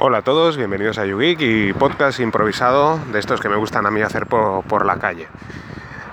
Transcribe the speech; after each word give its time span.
Hola 0.00 0.18
a 0.18 0.22
todos, 0.22 0.56
bienvenidos 0.56 0.98
a 0.98 1.06
YouGeek 1.06 1.40
y 1.40 1.72
podcast 1.72 2.20
improvisado 2.20 2.98
de 3.12 3.18
estos 3.18 3.40
que 3.40 3.48
me 3.48 3.56
gustan 3.56 3.86
a 3.86 3.90
mí 3.90 4.00
hacer 4.00 4.26
por, 4.26 4.86
la 4.86 4.96
calle. 4.96 5.28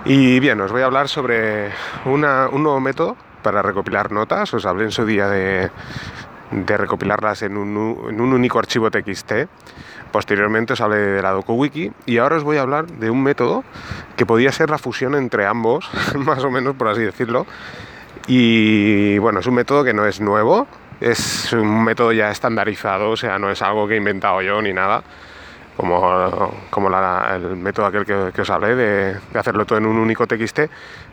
Y 0.05 0.39
bien, 0.39 0.59
os 0.61 0.71
voy 0.71 0.81
a 0.81 0.85
hablar 0.85 1.07
sobre 1.07 1.71
un 2.05 2.21
nuevo 2.21 2.79
método 2.79 3.15
para 3.41 3.61
recopilar 3.61 4.11
notas. 4.11 4.53
Os 4.53 4.65
hablé 4.65 4.85
en 4.85 4.91
su 4.91 5.05
día 5.05 5.27
de, 5.27 5.69
recopilarlas 6.51 7.41
en 7.41 7.57
un, 7.57 7.77
único 8.19 8.59
archivo 8.59 8.91
TXT. 8.91 9.33
Posteriormente 10.11 10.73
os 10.73 10.81
hablé 10.81 10.97
de 10.97 11.21
la 11.21 11.31
DokuWiki 11.31 11.91
y 12.05 12.17
ahora 12.17 12.37
os 12.37 12.43
voy 12.43 12.57
a 12.57 12.61
hablar 12.61 12.87
de 12.87 13.09
un 13.09 13.21
método 13.23 13.63
que 14.15 14.25
podía 14.25 14.51
ser 14.51 14.69
la 14.69 14.77
fusión 14.77 15.15
entre 15.15 15.45
ambos, 15.45 15.89
más 16.15 16.43
o 16.43 16.51
menos 16.51 16.75
por 16.75 16.87
así 16.87 17.01
decirlo. 17.01 17.45
Y 18.27 19.17
bueno, 19.19 19.39
es 19.39 19.47
un 19.47 19.55
método 19.55 19.83
que 19.83 19.93
no 19.93 20.05
es 20.05 20.21
nuevo, 20.21 20.67
es 20.99 21.51
un 21.53 21.83
método 21.83 22.11
ya 22.11 22.31
estandarizado, 22.31 23.11
o 23.11 23.17
sea, 23.17 23.37
no 23.39 23.51
es 23.51 23.61
algo 23.61 23.87
que 23.87 23.95
he 23.95 23.97
inventado 23.97 24.41
yo 24.41 24.61
ni 24.61 24.73
nada, 24.73 25.03
como, 25.75 26.53
como 26.69 26.89
el 26.89 27.55
método 27.57 27.87
aquel 27.87 28.05
que, 28.05 28.41
os 28.41 28.49
hablé 28.49 28.75
de, 28.75 29.15
hacerlo 29.33 29.65
todo 29.65 29.77
en 29.77 29.85
un 29.85 29.97
único 29.97 30.25
TXT, 30.25 30.59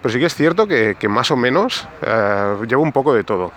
pero 0.00 0.12
sí 0.12 0.18
que 0.18 0.26
es 0.26 0.34
cierto 0.34 0.66
que, 0.66 0.96
más 1.08 1.30
o 1.30 1.36
menos 1.36 1.88
eh, 2.02 2.56
llevo 2.68 2.82
un 2.82 2.92
poco 2.92 3.14
de 3.14 3.24
todo. 3.24 3.52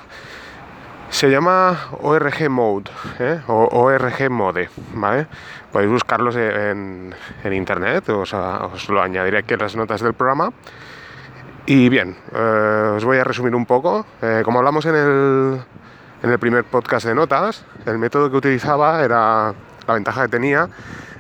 Se 1.10 1.30
llama 1.30 1.90
ORG 2.02 2.50
Mode 2.50 2.92
¿eh? 3.20 3.40
o 3.48 3.70
ORG 3.72 4.30
Mode, 4.30 4.70
¿vale? 4.94 5.28
Podéis 5.72 5.92
buscarlos 5.92 6.36
en, 6.36 7.14
internet, 7.52 8.10
os, 8.10 8.34
os, 8.34 8.90
lo 8.90 9.02
añadiré 9.02 9.38
aquí 9.38 9.54
en 9.54 9.60
las 9.60 9.76
notas 9.76 10.02
del 10.02 10.14
programa. 10.14 10.52
Y 11.68 11.90
bien, 11.90 12.16
eh, 12.34 12.94
os 12.96 13.06
voy 13.06 13.18
a 13.18 13.24
resumir 13.24 13.56
un 13.56 13.66
poco. 13.66 14.06
como 14.44 14.60
hablamos 14.60 14.86
en 14.88 14.96
el, 14.96 15.60
en 16.26 16.32
el 16.32 16.40
primer 16.40 16.64
podcast 16.64 17.06
de 17.06 17.14
notas, 17.14 17.64
el 17.86 18.00
método 18.00 18.32
que 18.32 18.38
utilizaba 18.38 19.04
era, 19.04 19.54
la 19.86 19.94
ventaja 19.94 20.24
que 20.24 20.30
tenía 20.30 20.68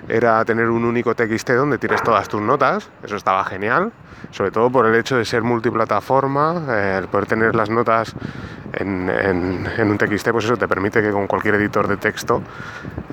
era 0.09 0.43
tener 0.45 0.67
un 0.67 0.83
único 0.83 1.13
TXT 1.13 1.51
donde 1.51 1.77
tienes 1.77 2.01
todas 2.01 2.27
tus 2.27 2.41
notas, 2.41 2.89
eso 3.03 3.15
estaba 3.15 3.45
genial, 3.45 3.91
sobre 4.31 4.49
todo 4.49 4.71
por 4.71 4.87
el 4.87 4.95
hecho 4.95 5.15
de 5.15 5.23
ser 5.23 5.43
multiplataforma, 5.43 6.63
eh, 6.69 6.99
el 7.03 7.07
poder 7.07 7.27
tener 7.27 7.55
las 7.55 7.69
notas 7.69 8.15
en, 8.73 9.07
un 9.07 9.97
TXT, 9.99 10.31
pues 10.31 10.45
eso 10.45 10.57
te 10.57 10.67
permite 10.67 11.03
que 11.03 11.11
con 11.11 11.27
cualquier 11.27 11.53
editor 11.53 11.87
de 11.87 11.97
texto, 11.97 12.41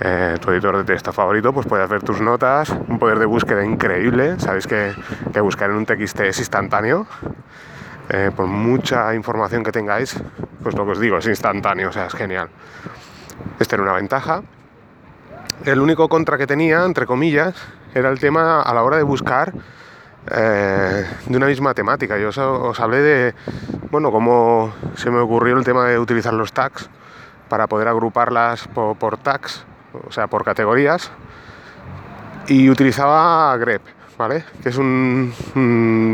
eh, 0.00 0.38
tu 0.40 0.50
editor 0.50 0.78
de 0.78 0.84
texto 0.84 1.12
favorito, 1.12 1.52
pues 1.52 1.66
puedas 1.66 1.90
ver 1.90 2.02
tus 2.02 2.22
notas, 2.22 2.70
un 2.70 2.98
poder 2.98 3.18
de 3.18 3.26
búsqueda 3.26 3.66
increíble, 3.66 4.40
sabéis 4.40 4.66
que, 4.66 4.94
que 5.30 5.40
buscar 5.42 5.68
en 5.68 5.76
un 5.76 5.84
TXT 5.84 6.20
es 6.20 6.38
instantáneo, 6.38 7.06
eh, 8.08 8.30
por 8.34 8.46
mucha 8.46 9.14
información 9.14 9.62
que 9.62 9.72
tengáis, 9.72 10.16
pues 10.62 10.74
lo 10.74 10.84
que 10.84 10.92
os 10.92 11.00
digo, 11.00 11.18
es 11.18 11.26
instantáneo, 11.26 11.88
o 11.88 11.92
sea, 11.92 12.06
es 12.06 12.14
genial. 12.14 12.48
Esta 13.58 13.76
era 13.76 13.82
una 13.82 13.92
ventaja. 13.92 14.42
El 15.64 15.80
único 15.80 16.08
contra 16.08 16.36
que 16.36 16.46
tenía, 16.46 16.84
entre 16.84 17.06
comillas, 17.06 17.54
era 17.94 18.10
el 18.10 18.18
tema 18.18 18.62
a 18.62 18.74
la 18.74 18.82
hora 18.82 18.96
de 18.96 19.02
buscar 19.02 19.52
eh, 20.30 21.06
de 21.26 21.36
una 21.36 21.46
misma 21.46 21.74
temática. 21.74 22.18
Yo 22.18 22.30
os, 22.30 22.80
hablé 22.80 22.98
de, 22.98 23.34
bueno, 23.90 24.10
cómo 24.10 24.74
se 24.96 25.10
me 25.10 25.18
ocurrió 25.18 25.56
el 25.56 25.64
tema 25.64 25.86
de 25.86 25.98
utilizar 25.98 26.32
los 26.34 26.52
tags 26.52 26.88
para 27.48 27.66
poder 27.66 27.88
agruparlas 27.88 28.66
por, 28.68 28.96
por 28.96 29.18
tags, 29.18 29.64
o 30.08 30.10
sea, 30.10 30.26
por 30.26 30.44
categorías. 30.44 31.10
Y 32.48 32.68
utilizaba 32.68 33.56
grep 33.58 33.82
que 34.62 34.68
es 34.68 34.76
un, 34.76 35.32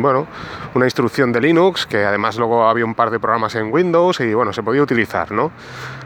bueno, 0.02 0.26
una 0.74 0.86
instrucción 0.86 1.32
de 1.32 1.40
Linux, 1.40 1.86
que 1.86 2.04
además 2.04 2.36
luego 2.38 2.68
había 2.68 2.84
un 2.84 2.94
par 2.94 3.10
de 3.10 3.18
programas 3.20 3.54
en 3.54 3.72
Windows 3.72 4.20
y 4.20 4.34
bueno, 4.34 4.52
se 4.52 4.62
podía 4.62 4.82
utilizar, 4.82 5.32
¿no? 5.32 5.50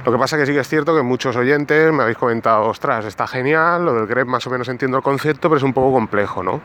Lo 0.05 0.11
que 0.11 0.19
pasa 0.19 0.37
que 0.37 0.47
sí 0.47 0.53
que 0.53 0.61
es 0.61 0.69
cierto 0.69 0.97
que 0.97 1.03
muchos 1.03 1.37
oyentes 1.37 1.93
me 1.93 2.03
habéis 2.03 2.19
comentado, 2.19 2.65
ostras, 2.65 3.05
está 3.05 3.27
genial, 3.27 3.85
lo 3.85 3.95
del 3.95 4.07
grep 4.07 4.27
más 4.27 4.47
o 4.47 4.51
menos 4.51 4.69
entiendo 4.69 4.97
el 4.97 5.03
concepto, 5.03 5.49
pero 5.49 5.59
es 5.59 5.63
un 5.63 5.73
poco 5.73 5.93
complejo, 5.93 6.43
¿no? 6.43 6.61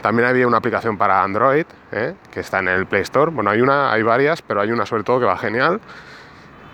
También 0.00 0.28
había 0.28 0.46
una 0.46 0.58
aplicación 0.58 0.96
para 0.96 1.22
Android, 1.22 1.66
¿eh? 1.92 2.14
que 2.30 2.40
está 2.40 2.60
en 2.60 2.68
el 2.68 2.86
Play 2.86 3.02
Store. 3.02 3.30
Bueno, 3.30 3.50
hay 3.50 3.60
una, 3.60 3.92
hay 3.92 4.02
varias, 4.02 4.40
pero 4.42 4.60
hay 4.60 4.70
una 4.70 4.86
sobre 4.86 5.02
todo 5.04 5.20
que 5.20 5.26
va 5.26 5.36
genial. 5.36 5.80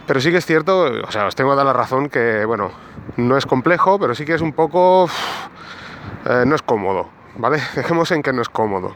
Pero 0.07 0.21
sí 0.21 0.31
que 0.31 0.37
es 0.37 0.47
cierto, 0.47 0.83
o 0.83 1.11
sea, 1.11 1.27
os 1.27 1.35
tengo 1.35 1.51
que 1.51 1.57
dar 1.57 1.67
la 1.67 1.73
razón 1.73 2.11
que, 2.11 2.45
bueno, 2.45 2.71
no 3.17 3.37
es 3.37 3.47
complejo, 3.47 3.99
pero 3.99 4.15
sí 4.15 4.25
que 4.25 4.35
es 4.35 4.43
un 4.43 4.53
poco... 4.53 5.09
Eh, 6.27 6.45
no 6.47 6.55
es 6.55 6.63
cómodo. 6.63 7.09
¿Vale? 7.37 7.61
Dejemos 7.75 8.11
en 8.11 8.23
que 8.23 8.33
no 8.33 8.43
es 8.43 8.49
cómodo. 8.49 8.95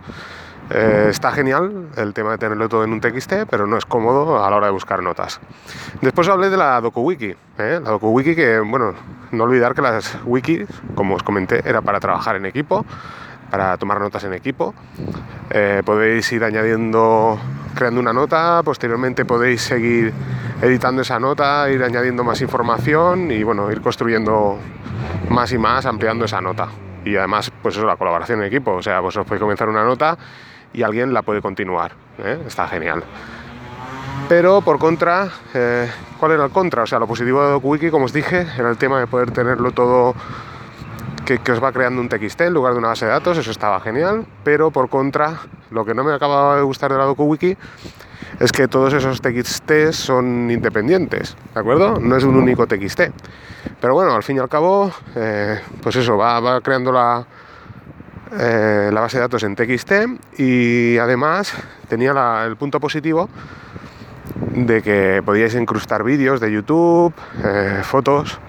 Eh, 0.70 1.06
está 1.08 1.32
genial 1.32 1.88
el 1.96 2.12
tema 2.12 2.32
de 2.32 2.38
tenerlo 2.38 2.68
todo 2.68 2.84
en 2.84 2.92
un 2.92 3.00
TXT, 3.00 3.46
pero 3.48 3.66
no 3.66 3.78
es 3.78 3.86
cómodo 3.86 4.44
a 4.44 4.50
la 4.50 4.56
hora 4.56 4.66
de 4.66 4.72
buscar 4.72 5.02
notas. 5.02 5.40
Después 6.02 6.28
hablé 6.28 6.50
de 6.50 6.58
la 6.58 6.80
DokuWiki. 6.80 7.34
¿eh? 7.58 7.80
La 7.82 7.90
DokuWiki 7.90 8.34
que, 8.34 8.60
bueno, 8.60 8.92
no 9.30 9.44
olvidar 9.44 9.74
que 9.74 9.80
las 9.80 10.18
wikis, 10.24 10.68
como 10.94 11.14
os 11.14 11.22
comenté, 11.22 11.66
era 11.66 11.80
para 11.80 12.00
trabajar 12.00 12.36
en 12.36 12.44
equipo, 12.44 12.84
para 13.50 13.78
tomar 13.78 13.98
notas 13.98 14.24
en 14.24 14.34
equipo. 14.34 14.74
Eh, 15.50 15.82
podéis 15.86 16.30
ir 16.32 16.44
añadiendo, 16.44 17.38
creando 17.74 18.00
una 18.00 18.12
nota, 18.12 18.60
posteriormente 18.62 19.24
podéis 19.24 19.62
seguir 19.62 20.12
editando 20.60 21.00
esa 21.00 21.18
nota, 21.18 21.70
ir 21.70 21.82
añadiendo 21.82 22.24
más 22.24 22.42
información 22.42 23.30
y, 23.30 23.42
bueno, 23.42 23.72
ir 23.72 23.80
construyendo 23.80 24.58
más 25.30 25.50
y 25.52 25.56
más, 25.56 25.86
ampliando 25.86 26.26
esa 26.26 26.42
nota 26.42 26.68
y 27.04 27.16
además, 27.16 27.50
pues 27.62 27.76
eso, 27.76 27.86
la 27.86 27.96
colaboración 27.96 28.40
en 28.40 28.46
equipo. 28.46 28.72
O 28.72 28.82
sea, 28.82 29.00
vosotros 29.00 29.26
podéis 29.26 29.42
comenzar 29.42 29.68
una 29.68 29.84
nota 29.84 30.16
y 30.72 30.82
alguien 30.82 31.12
la 31.12 31.22
puede 31.22 31.40
continuar. 31.40 31.92
¿eh? 32.18 32.38
Está 32.46 32.68
genial. 32.68 33.02
Pero 34.28 34.60
por 34.60 34.78
contra, 34.78 35.28
eh, 35.54 35.90
¿cuál 36.18 36.32
era 36.32 36.44
el 36.44 36.50
contra? 36.50 36.82
O 36.82 36.86
sea, 36.86 36.98
lo 36.98 37.06
positivo 37.06 37.42
de 37.44 37.52
DocuWiki, 37.52 37.90
como 37.90 38.04
os 38.04 38.12
dije, 38.12 38.46
era 38.58 38.68
el 38.68 38.76
tema 38.76 39.00
de 39.00 39.06
poder 39.06 39.30
tenerlo 39.30 39.70
todo 39.72 40.14
que, 41.24 41.52
os 41.52 41.62
va 41.62 41.72
creando 41.72 42.00
un 42.00 42.08
TXT 42.08 42.42
en 42.42 42.54
lugar 42.54 42.72
de 42.72 42.78
una 42.78 42.88
base 42.88 43.04
de 43.04 43.10
datos, 43.10 43.36
eso 43.36 43.50
estaba 43.50 43.80
genial. 43.80 44.26
Pero 44.44 44.70
por 44.70 44.88
contra, 44.88 45.40
lo 45.70 45.84
que 45.84 45.94
no 45.94 46.04
me 46.04 46.14
acababa 46.14 46.56
de 46.56 46.62
gustar 46.62 46.90
de 46.90 46.98
la 46.98 47.04
DocuWiki 47.04 47.56
es 48.40 48.52
que 48.52 48.68
todos 48.68 48.94
esos 48.94 49.20
TXT 49.20 49.92
son 49.92 50.50
independientes, 50.50 51.36
¿de 51.54 51.60
acuerdo? 51.60 51.98
No 52.00 52.16
es 52.16 52.24
un 52.24 52.36
único 52.36 52.66
TXT. 52.66 53.00
Pero 53.80 53.94
bueno, 53.94 54.12
al 54.14 54.22
fin 54.22 54.36
y 54.36 54.40
al 54.40 54.48
cabo, 54.48 54.90
eh, 55.14 55.60
pues 55.82 55.94
eso, 55.96 56.16
va, 56.16 56.60
creando 56.60 56.90
la, 56.90 57.24
eh, 58.32 58.90
la 58.92 59.00
base 59.00 59.18
de 59.18 59.20
datos 59.22 59.42
en 59.44 59.54
TXT 59.54 60.38
y 60.38 60.98
además 60.98 61.54
tenía 61.88 62.44
el 62.44 62.56
punto 62.56 62.80
positivo 62.80 63.28
de 64.52 64.82
que 64.82 65.22
podíais 65.24 65.54
incrustar 65.54 66.02
vídeos 66.02 66.40
de 66.40 66.50
YouTube, 66.50 67.14
eh, 67.44 67.80
fotos, 67.84 68.40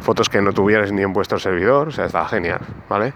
fotos 0.00 0.30
que 0.30 0.40
no 0.40 0.52
tuvierais 0.52 0.90
ni 0.90 1.02
en 1.02 1.12
vuestro 1.12 1.38
servidor, 1.38 1.88
o 1.88 1.90
sea, 1.90 2.06
estaba 2.06 2.26
genial, 2.26 2.60
¿vale? 2.88 3.12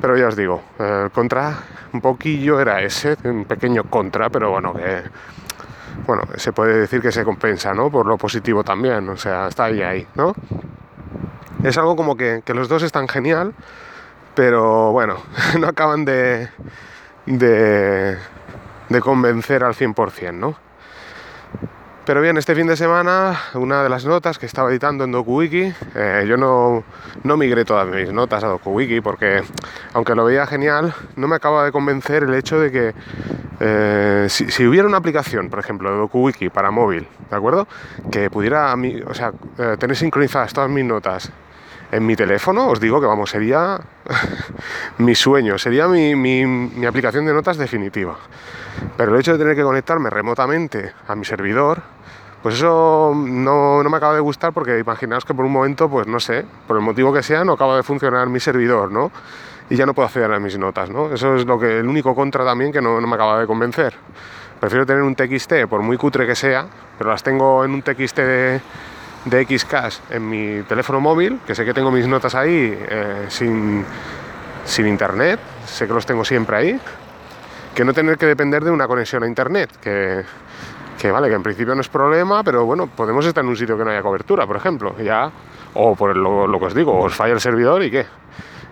Pero 0.00 0.16
ya 0.16 0.28
os 0.28 0.36
digo, 0.36 0.62
el 0.78 1.10
contra 1.10 1.58
un 1.92 2.00
poquillo 2.00 2.60
era 2.60 2.80
ese, 2.80 3.16
un 3.24 3.44
pequeño 3.44 3.84
contra, 3.84 4.30
pero 4.30 4.50
bueno, 4.50 4.72
que 4.72 5.02
bueno, 6.06 6.22
se 6.36 6.52
puede 6.52 6.78
decir 6.78 7.00
que 7.00 7.10
se 7.10 7.24
compensa, 7.24 7.74
¿no? 7.74 7.90
Por 7.90 8.06
lo 8.06 8.16
positivo 8.16 8.62
también, 8.62 9.08
o 9.08 9.16
sea, 9.16 9.48
está 9.48 9.64
ahí, 9.64 9.82
ahí, 9.82 10.06
¿no? 10.14 10.34
Es 11.64 11.78
algo 11.78 11.96
como 11.96 12.16
que, 12.16 12.42
los 12.48 12.68
dos 12.68 12.82
están 12.82 13.08
genial, 13.08 13.54
pero 14.34 14.92
bueno, 14.92 15.16
no 15.58 15.68
acaban 15.68 16.04
de, 16.04 16.48
de, 17.26 18.16
de 18.88 19.00
convencer 19.00 19.64
al 19.64 19.74
100%, 19.74 20.32
¿no? 20.34 20.66
Pero 22.06 22.20
bien, 22.20 22.36
este 22.36 22.54
fin 22.54 22.68
de 22.68 22.76
semana, 22.76 23.36
una 23.54 23.82
de 23.82 23.88
las 23.88 24.04
notas 24.06 24.38
que 24.38 24.46
estaba 24.46 24.70
editando 24.70 25.02
en 25.02 25.10
DokuWiki, 25.10 25.72
eh, 25.96 26.24
yo 26.28 26.36
no, 26.36 26.84
no 27.24 27.36
migré 27.36 27.64
todas 27.64 27.88
mis 27.88 28.12
notas 28.12 28.44
a 28.44 28.46
DokuWiki 28.46 29.00
porque, 29.00 29.42
aunque 29.92 30.14
lo 30.14 30.24
veía 30.24 30.46
genial, 30.46 30.94
no 31.16 31.26
me 31.26 31.34
acaba 31.34 31.64
de 31.64 31.72
convencer 31.72 32.22
el 32.22 32.34
hecho 32.34 32.60
de 32.60 32.70
que 32.70 32.94
eh, 33.58 34.26
si, 34.28 34.64
hubiera 34.68 34.86
una 34.86 34.98
aplicación, 34.98 35.50
por 35.50 35.58
ejemplo, 35.58 35.90
de 35.90 35.96
DokuWiki 35.96 36.48
para 36.48 36.70
móvil, 36.70 37.08
¿de 37.28 37.36
acuerdo? 37.36 37.66
Que 38.12 38.30
pudiera, 38.30 38.72
o 39.04 39.14
sea, 39.14 39.32
eh, 39.58 39.76
tener 39.76 39.96
sincronizadas 39.96 40.52
todas 40.52 40.70
mis 40.70 40.84
notas 40.84 41.32
en 41.92 42.04
mi 42.04 42.16
teléfono, 42.16 42.68
os 42.68 42.80
digo 42.80 43.00
que 43.00 43.06
vamos, 43.06 43.30
sería 43.30 43.78
mi 44.98 45.14
sueño, 45.14 45.58
sería 45.58 45.86
mi, 45.88 46.14
mi, 46.14 46.44
mi, 46.44 46.86
aplicación 46.86 47.26
de 47.26 47.32
notas 47.32 47.56
definitiva. 47.56 48.16
Pero 48.96 49.14
el 49.14 49.20
hecho 49.20 49.32
de 49.32 49.38
tener 49.38 49.56
que 49.56 49.62
conectarme 49.62 50.10
remotamente 50.10 50.92
a 51.06 51.14
mi 51.14 51.24
servidor, 51.24 51.82
pues 52.46 52.56
eso 52.56 53.12
no, 53.14 53.82
me 53.82 53.96
acaba 53.96 54.14
de 54.14 54.20
gustar 54.20 54.52
porque 54.52 54.78
imaginaos 54.78 55.24
que 55.24 55.34
por 55.34 55.44
un 55.44 55.52
momento, 55.52 55.88
pues 55.88 56.06
no 56.06 56.20
sé, 56.20 56.44
por 56.68 56.76
el 56.76 56.82
motivo 56.84 57.12
que 57.12 57.22
sea, 57.22 57.44
no 57.44 57.54
acaba 57.54 57.76
de 57.76 57.82
funcionar 57.82 58.28
mi 58.28 58.40
servidor, 58.40 58.92
¿no? 58.92 59.10
Y 59.68 59.74
ya 59.74 59.84
no 59.84 59.94
puedo 59.94 60.06
acceder 60.06 60.32
a 60.32 60.38
mis 60.38 60.56
notas, 60.56 60.90
¿no? 60.90 61.12
Eso 61.12 61.34
es 61.34 61.44
lo 61.44 61.58
que, 61.58 61.80
el 61.80 61.88
único 61.88 62.14
contra 62.14 62.44
también 62.44 62.70
que 62.70 62.80
no, 62.80 63.00
me 63.00 63.14
acaba 63.14 63.40
de 63.40 63.48
convencer. 63.48 63.94
Prefiero 64.60 64.86
tener 64.86 65.02
un 65.02 65.16
TXT, 65.16 65.66
por 65.68 65.82
muy 65.82 65.96
cutre 65.96 66.24
que 66.24 66.36
sea, 66.36 66.66
pero 66.96 67.10
las 67.10 67.22
tengo 67.24 67.64
en 67.64 67.72
un 67.72 67.82
TXT 67.82 68.16
de, 68.18 68.60
de 69.26 69.44
Xcash 69.44 69.98
en 70.10 70.28
mi 70.28 70.62
teléfono 70.62 71.00
móvil, 71.00 71.40
que 71.46 71.54
sé 71.54 71.64
que 71.64 71.74
tengo 71.74 71.90
mis 71.90 72.06
notas 72.06 72.34
ahí 72.34 72.76
eh, 72.88 73.26
sin, 73.28 73.84
sin 74.64 74.86
internet, 74.86 75.38
sé 75.66 75.86
que 75.86 75.92
los 75.92 76.06
tengo 76.06 76.24
siempre 76.24 76.56
ahí, 76.56 76.80
que 77.74 77.84
no 77.84 77.92
tener 77.92 78.16
que 78.16 78.26
depender 78.26 78.64
de 78.64 78.70
una 78.70 78.86
conexión 78.88 79.22
a 79.22 79.26
internet, 79.26 79.70
que 79.82 80.24
que 80.96 81.12
vale, 81.12 81.28
que 81.28 81.34
en 81.34 81.42
principio 81.42 81.74
no 81.74 81.82
es 81.82 81.88
problema, 81.88 82.42
pero 82.42 82.64
bueno, 82.64 82.86
podemos 82.86 83.26
estar 83.26 83.44
en 83.44 83.50
un 83.50 83.56
sitio 83.56 83.76
que 83.76 83.84
no 83.84 83.90
haya 83.90 84.02
cobertura, 84.02 84.46
por 84.46 84.56
ejemplo. 84.56 84.96
Ya 84.98 85.30
o 85.74 85.94
por 85.94 86.16
lo, 86.16 86.46
lo 86.46 86.58
que 86.58 86.64
os 86.64 86.74
digo, 86.74 86.98
os 86.98 87.14
falla 87.14 87.34
el 87.34 87.40
servidor 87.40 87.82
y 87.82 87.90
qué. 87.90 88.06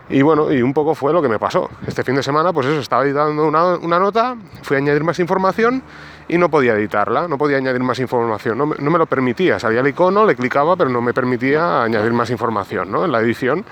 Y 0.08 0.20
bueno, 0.20 0.52
y 0.52 0.60
un 0.60 0.74
poco 0.74 0.94
fue 0.94 1.12
lo 1.12 1.22
que 1.22 1.28
me 1.28 1.38
pasó. 1.38 1.70
Este 1.86 2.04
fin 2.04 2.14
de 2.14 2.22
semana, 2.22 2.52
pues 2.52 2.66
eso, 2.66 2.80
estaba 2.80 3.04
editando 3.04 3.46
una, 3.46 3.76
una 3.76 3.98
nota, 3.98 4.36
fui 4.62 4.76
a 4.76 4.78
añadir 4.78 5.02
más 5.02 5.18
información 5.18 5.82
y 6.28 6.36
no 6.36 6.50
podía 6.50 6.74
editarla, 6.74 7.26
no 7.26 7.38
podía 7.38 7.56
añadir 7.56 7.82
más 7.82 7.98
información, 7.98 8.58
no 8.58 8.66
no 8.66 8.90
me, 8.90 8.98
lo 8.98 9.06
permitía. 9.06 9.58
Salía 9.58 9.80
el 9.80 9.88
icono, 9.88 10.26
le 10.26 10.36
clicaba, 10.36 10.76
pero 10.76 10.90
no 10.90 11.00
me 11.00 11.14
permitía 11.14 11.82
añadir 11.82 12.12
más 12.12 12.30
información 12.30 12.90
¿no? 12.90 13.04
en 13.04 13.12
la 13.12 13.20
edición. 13.20 13.64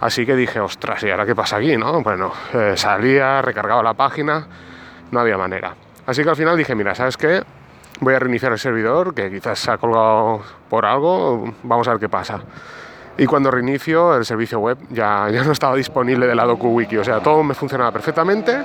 Así 0.00 0.24
que 0.24 0.36
dije, 0.36 0.60
ostras, 0.60 1.02
¿y 1.02 1.10
ahora 1.10 1.26
qué 1.26 1.34
pasa 1.34 1.56
aquí? 1.56 1.76
¿no? 1.76 2.00
Bueno, 2.02 2.32
eh, 2.54 2.74
salía, 2.76 3.42
recargaba 3.42 3.82
la 3.82 3.94
página, 3.94 4.46
no 5.10 5.20
había 5.20 5.36
manera. 5.36 5.74
Así 6.06 6.22
que 6.22 6.30
al 6.30 6.36
final 6.36 6.56
dije, 6.56 6.74
mira, 6.74 6.94
¿sabes 6.94 7.16
qué? 7.16 7.42
Voy 8.00 8.14
a 8.14 8.18
reiniciar 8.18 8.50
el 8.52 8.58
servidor, 8.58 9.14
que 9.14 9.30
quizás 9.30 9.58
se 9.58 9.70
ha 9.70 9.78
colgado 9.78 10.42
por 10.68 10.84
algo, 10.84 11.52
vamos 11.62 11.86
a 11.86 11.92
ver 11.92 12.00
qué 12.00 12.08
pasa 12.08 12.42
y 13.18 13.26
cuando 13.26 13.50
reinicio 13.50 14.16
el 14.16 14.24
servicio 14.24 14.58
web 14.58 14.78
ya, 14.90 15.28
ya 15.30 15.44
no 15.44 15.52
estaba 15.52 15.76
disponible 15.76 16.26
de 16.26 16.34
la 16.34 16.44
DocuWiki, 16.44 16.96
o 16.96 17.04
sea, 17.04 17.20
todo 17.20 17.42
me 17.42 17.54
funcionaba 17.54 17.90
perfectamente, 17.92 18.56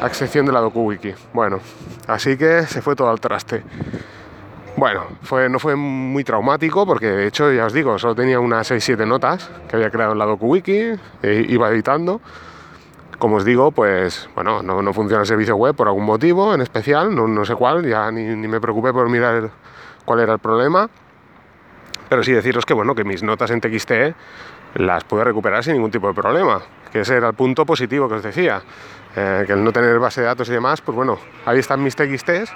a 0.00 0.06
excepción 0.06 0.46
de 0.46 0.52
la 0.52 0.60
DocuWiki. 0.60 1.14
Bueno, 1.32 1.60
así 2.06 2.36
que 2.36 2.62
se 2.62 2.80
fue 2.80 2.96
todo 2.96 3.10
al 3.10 3.20
traste. 3.20 3.62
Bueno, 4.76 5.02
fue, 5.22 5.48
no 5.50 5.58
fue 5.58 5.76
muy 5.76 6.24
traumático 6.24 6.86
porque 6.86 7.06
de 7.06 7.26
hecho, 7.26 7.52
ya 7.52 7.66
os 7.66 7.72
digo, 7.74 7.98
solo 7.98 8.14
tenía 8.14 8.40
unas 8.40 8.70
6-7 8.70 9.06
notas 9.06 9.50
que 9.68 9.76
había 9.76 9.90
creado 9.90 10.12
en 10.12 10.18
la 10.18 10.24
DocuWiki, 10.24 10.98
e 11.22 11.46
iba 11.48 11.68
editando. 11.70 12.20
Como 13.18 13.36
os 13.36 13.44
digo, 13.44 13.70
pues 13.70 14.28
bueno, 14.34 14.62
no, 14.62 14.82
no, 14.82 14.92
funciona 14.92 15.20
el 15.20 15.28
servicio 15.28 15.54
web 15.54 15.76
por 15.76 15.86
algún 15.86 16.04
motivo 16.04 16.54
en 16.54 16.62
especial, 16.62 17.14
no, 17.14 17.28
no 17.28 17.44
sé 17.44 17.54
cuál, 17.54 17.86
ya 17.86 18.10
ni, 18.10 18.24
ni 18.24 18.48
me 18.48 18.60
preocupé 18.60 18.92
por 18.92 19.08
mirar 19.08 19.50
cuál 20.04 20.20
era 20.20 20.32
el 20.32 20.38
problema 20.40 20.88
pero 22.12 22.22
sí 22.22 22.32
deciros 22.32 22.66
que 22.66 22.74
bueno, 22.74 22.94
que 22.94 23.04
mis 23.04 23.22
notas 23.22 23.50
en 23.52 23.62
TXT 23.62 23.90
las 24.74 25.02
puedo 25.04 25.24
recuperar 25.24 25.64
sin 25.64 25.72
ningún 25.72 25.90
tipo 25.90 26.08
de 26.08 26.12
problema, 26.12 26.60
que 26.92 27.00
ese 27.00 27.16
era 27.16 27.28
el 27.28 27.34
punto 27.34 27.64
positivo 27.64 28.06
que 28.06 28.16
os 28.16 28.22
decía, 28.22 28.60
eh, 29.16 29.44
que 29.46 29.54
el 29.54 29.64
no 29.64 29.72
tener 29.72 29.98
base 29.98 30.20
de 30.20 30.26
datos 30.26 30.46
y 30.50 30.52
demás, 30.52 30.82
pues 30.82 30.94
bueno, 30.94 31.18
ahí 31.46 31.58
están 31.58 31.82
mis 31.82 31.96
TXTs 31.96 32.52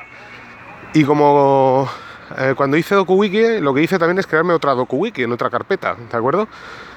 y 0.92 1.04
como 1.04 1.88
eh, 2.36 2.52
cuando 2.54 2.76
hice 2.76 2.96
DocuWiki, 2.96 3.60
lo 3.60 3.72
que 3.72 3.80
hice 3.80 3.98
también 3.98 4.18
es 4.18 4.26
crearme 4.26 4.52
otra 4.52 4.74
DocuWiki 4.74 5.22
en 5.22 5.32
otra 5.32 5.48
carpeta, 5.48 5.94
¿de 5.94 6.18
acuerdo? 6.18 6.48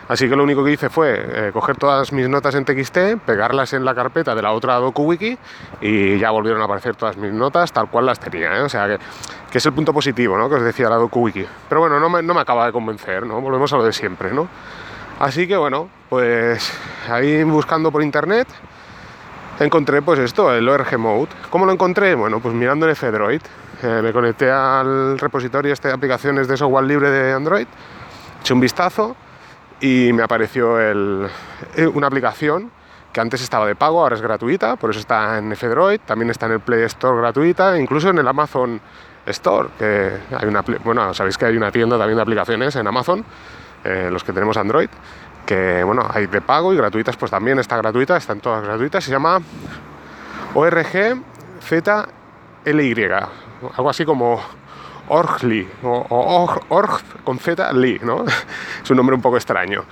Así 0.09 0.27
que 0.27 0.35
lo 0.35 0.43
único 0.43 0.63
que 0.63 0.71
hice 0.71 0.89
fue 0.89 1.13
eh, 1.19 1.51
coger 1.53 1.77
todas 1.77 2.11
mis 2.11 2.27
notas 2.27 2.55
en 2.55 2.65
TXT, 2.65 3.23
pegarlas 3.23 3.73
en 3.73 3.85
la 3.85 3.93
carpeta 3.93 4.33
de 4.33 4.41
la 4.41 4.53
otra 4.53 4.77
DocuWiki 4.77 5.37
y 5.81 6.17
ya 6.17 6.31
volvieron 6.31 6.59
a 6.63 6.65
aparecer 6.65 6.95
todas 6.95 7.15
mis 7.15 7.31
notas 7.31 7.71
tal 7.71 7.91
cual 7.91 8.07
las 8.07 8.19
tenía. 8.19 8.57
¿eh? 8.57 8.61
O 8.61 8.69
sea 8.69 8.87
que, 8.87 8.97
que, 9.51 9.59
es 9.59 9.65
el 9.67 9.73
punto 9.73 9.93
positivo 9.93 10.35
¿no? 10.35 10.49
que 10.49 10.55
os 10.55 10.63
decía 10.63 10.89
la 10.89 10.95
DocuWiki. 10.95 11.45
Pero 11.69 11.81
bueno, 11.81 11.99
no 11.99 12.09
me, 12.09 12.23
no 12.23 12.33
me 12.33 12.41
acaba 12.41 12.65
de 12.65 12.71
convencer, 12.71 13.23
¿no? 13.27 13.39
volvemos 13.39 13.71
a 13.71 13.77
lo 13.77 13.83
de 13.83 13.93
siempre. 13.93 14.33
¿no? 14.33 14.47
Así 15.19 15.47
que 15.47 15.55
bueno, 15.55 15.87
pues 16.09 16.73
ahí 17.07 17.43
buscando 17.43 17.91
por 17.91 18.01
internet 18.01 18.47
encontré 19.59 20.01
pues 20.01 20.17
esto, 20.17 20.51
el 20.51 20.67
ORG 20.67 20.97
Mode. 20.97 21.29
¿Cómo 21.51 21.67
lo 21.67 21.71
encontré? 21.71 22.15
Bueno, 22.15 22.39
pues 22.39 22.55
mirando 22.55 22.87
en 22.87 22.93
F-Droid. 22.93 23.41
Eh, 23.83 23.99
me 24.01 24.11
conecté 24.11 24.49
al 24.49 25.19
repositorio 25.19 25.71
este 25.71 25.89
de 25.89 25.93
aplicaciones 25.93 26.47
de 26.47 26.57
software 26.57 26.85
libre 26.85 27.11
de 27.11 27.31
Android, 27.31 27.67
eché 28.41 28.53
un 28.53 28.59
vistazo 28.59 29.15
y 29.81 30.11
me 30.13 30.23
apareció 30.23 30.79
el, 30.79 31.27
eh, 31.75 31.87
una 31.87 32.07
aplicación 32.07 32.71
que 33.13 33.21
antes 33.21 33.41
estaba 33.41 33.65
de 33.65 33.75
pago, 33.75 34.01
ahora 34.01 34.15
es 34.15 34.21
gratuita, 34.21 34.75
por 34.75 34.91
eso 34.91 34.99
está 34.99 35.37
en 35.37 35.51
F-Droid, 35.51 36.01
también 36.01 36.29
está 36.29 36.45
en 36.45 36.53
el 36.53 36.59
Play 36.59 36.83
Store 36.83 37.17
gratuita, 37.17 37.77
incluso 37.79 38.09
en 38.09 38.19
el 38.19 38.27
Amazon 38.27 38.79
Store, 39.25 39.69
que 39.77 40.11
hay 40.35 40.47
una, 40.47 40.63
bueno, 40.83 41.13
sabéis 41.13 41.37
que 41.37 41.45
hay 41.45 41.57
una 41.57 41.71
tienda 41.71 41.97
también 41.97 42.17
de 42.17 42.21
aplicaciones 42.21 42.75
en 42.75 42.87
Amazon, 42.87 43.25
eh, 43.83 44.09
los 44.11 44.23
que 44.23 44.31
tenemos 44.31 44.57
Android, 44.57 44.89
que 45.45 45.83
bueno, 45.83 46.07
hay 46.13 46.27
de 46.27 46.41
pago 46.41 46.73
y 46.73 46.77
gratuitas, 46.77 47.17
pues 47.17 47.31
también 47.31 47.57
está 47.57 47.77
gratuita, 47.77 48.17
están 48.17 48.39
todas 48.39 48.63
gratuitas, 48.63 49.03
se 49.03 49.11
llama 49.11 49.39
ORG 50.53 51.23
ZLY, 51.61 53.09
algo 53.75 53.89
así 53.89 54.05
como 54.05 54.39
Orgli, 55.09 55.67
o, 55.83 56.05
o 56.09 56.59
Org 56.69 57.23
con 57.23 57.39
Z 57.39 57.71
Li, 57.73 57.99
¿no? 58.03 58.25
es 58.83 58.89
un 58.89 58.97
nombre 58.97 59.15
un 59.15 59.21
poco 59.21 59.37
extraño. 59.37 59.83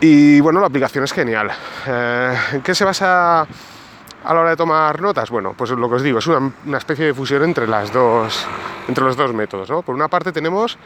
Y 0.00 0.40
bueno, 0.40 0.60
la 0.60 0.66
aplicación 0.66 1.04
es 1.04 1.12
genial. 1.12 1.50
Eh, 1.86 2.34
¿En 2.54 2.62
qué 2.62 2.74
se 2.74 2.84
basa 2.84 3.42
a 3.42 4.34
la 4.34 4.40
hora 4.40 4.50
de 4.50 4.56
tomar 4.56 5.00
notas? 5.00 5.30
Bueno, 5.30 5.54
pues 5.56 5.70
lo 5.70 5.88
que 5.88 5.94
os 5.94 6.02
digo, 6.02 6.18
es 6.18 6.26
una, 6.26 6.50
una 6.66 6.78
especie 6.78 7.06
de 7.06 7.14
fusión 7.14 7.44
entre, 7.44 7.68
las 7.68 7.92
dos, 7.92 8.46
entre 8.88 9.04
los 9.04 9.16
dos 9.16 9.32
métodos. 9.32 9.70
¿no? 9.70 9.82
Por 9.82 9.94
una 9.94 10.08
parte 10.08 10.32
tenemos 10.32 10.76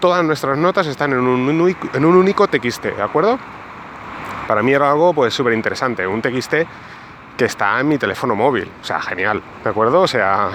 todas 0.00 0.24
nuestras 0.24 0.56
notas 0.58 0.86
están 0.86 1.12
en 1.12 1.20
un 1.20 1.76
en 1.92 2.04
un 2.04 2.16
único 2.16 2.46
TXT, 2.46 2.84
¿de 2.96 3.02
acuerdo? 3.02 3.38
Para 4.46 4.62
mí 4.62 4.72
era 4.72 4.90
algo 4.90 5.12
pues 5.12 5.34
súper 5.34 5.52
interesante, 5.52 6.06
un 6.06 6.22
TXT 6.22 6.54
que 7.36 7.44
está 7.44 7.80
en 7.80 7.88
mi 7.88 7.98
teléfono 7.98 8.34
móvil, 8.34 8.70
o 8.80 8.84
sea, 8.84 9.00
genial, 9.00 9.42
¿de 9.62 9.70
acuerdo? 9.70 10.02
O 10.02 10.08
sea, 10.08 10.50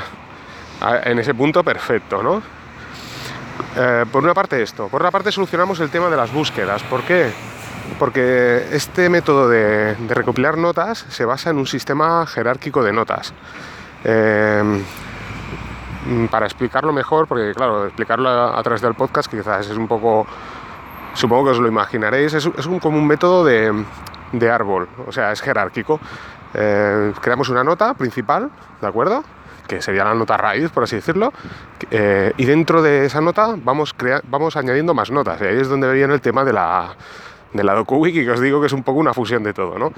en 1.03 1.19
ese 1.19 1.33
punto 1.33 1.63
perfecto, 1.63 2.21
¿no? 2.21 2.41
Eh, 3.75 4.05
por 4.11 4.23
una 4.23 4.33
parte 4.33 4.61
esto, 4.61 4.87
por 4.87 5.01
otra 5.01 5.11
parte 5.11 5.31
solucionamos 5.31 5.79
el 5.79 5.89
tema 5.89 6.09
de 6.09 6.17
las 6.17 6.31
búsquedas. 6.31 6.83
¿Por 6.83 7.01
qué? 7.03 7.31
Porque 7.99 8.67
este 8.71 9.09
método 9.09 9.49
de, 9.49 9.95
recopilar 10.09 10.57
notas 10.57 11.05
se 11.09 11.25
basa 11.25 11.49
en 11.49 11.57
un 11.57 11.67
sistema 11.67 12.25
jerárquico 12.25 12.83
de 12.83 12.93
notas. 12.93 13.33
Eh, 14.03 14.83
para 16.29 16.45
explicarlo 16.45 16.91
mejor, 16.91 17.27
porque 17.27 17.53
claro, 17.53 17.85
explicarlo 17.85 18.29
a, 18.29 18.61
través 18.61 18.81
del 18.81 18.93
podcast 18.93 19.31
quizás 19.31 19.69
es 19.69 19.77
un 19.77 19.87
poco, 19.87 20.27
supongo 21.13 21.45
que 21.45 21.51
os 21.51 21.59
lo 21.59 21.67
imaginaréis, 21.67 22.33
es, 22.33 22.45
un, 22.45 22.79
como 22.79 22.97
un 22.97 23.07
método 23.07 23.45
de, 23.45 23.85
de, 24.33 24.51
árbol, 24.51 24.89
o 25.07 25.11
sea, 25.11 25.31
es 25.31 25.41
jerárquico. 25.41 25.99
Eh, 26.53 27.13
creamos 27.21 27.47
una 27.49 27.63
nota 27.63 27.93
principal, 27.93 28.51
¿de 28.81 28.87
acuerdo? 28.87 29.23
Que 29.67 29.81
sería 29.81 30.03
la 30.03 30.13
nota 30.13 30.37
raíz, 30.37 30.69
por 30.71 30.83
así 30.83 30.95
decirlo, 30.95 31.33
eh, 31.91 32.33
y 32.37 32.45
dentro 32.45 32.81
de 32.81 33.05
esa 33.05 33.21
nota 33.21 33.55
vamos, 33.57 33.95
vamos 34.25 34.55
añadiendo 34.55 34.93
más 34.93 35.11
notas, 35.11 35.41
y 35.41 35.45
ahí 35.45 35.57
es 35.59 35.69
donde 35.69 35.91
viene 35.93 36.13
el 36.13 36.21
tema 36.21 36.43
de 36.43 36.53
la, 36.53 36.95
de 37.53 37.63
la 37.63 37.73
DocuWiki, 37.73 38.23
que 38.23 38.31
os 38.31 38.39
digo 38.39 38.59
que 38.59 38.67
es 38.67 38.73
un 38.73 38.83
poco 38.83 38.99
una 38.99 39.13
fusión 39.13 39.43
de 39.43 39.53
todo, 39.53 39.77
¿no? 39.77 39.91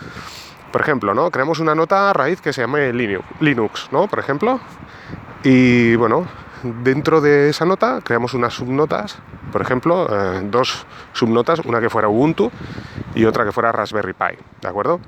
Por 0.71 0.81
ejemplo, 0.81 1.13
¿no? 1.13 1.31
Creamos 1.31 1.59
una 1.59 1.73
nota 1.73 2.11
raíz 2.13 2.41
que 2.41 2.51
se 2.51 2.61
llame 2.61 2.91
Linux, 2.91 3.89
¿no? 3.91 4.07
Por 4.07 4.19
ejemplo, 4.19 4.59
y 5.43 5.95
bueno, 5.95 6.25
dentro 6.63 7.21
de 7.21 7.49
esa 7.49 7.65
nota 7.65 8.01
creamos 8.03 8.33
unas 8.33 8.53
subnotas, 8.53 9.17
por 9.51 9.61
ejemplo, 9.61 10.07
eh, 10.11 10.41
dos 10.43 10.85
subnotas, 11.13 11.59
una 11.59 11.79
que 11.79 11.89
fuera 11.89 12.09
Ubuntu 12.09 12.51
y 13.13 13.25
otra 13.25 13.45
que 13.45 13.51
fuera 13.51 13.71
Raspberry 13.71 14.13
Pi, 14.13 14.37
¿de 14.61 14.67
acuerdo? 14.67 14.99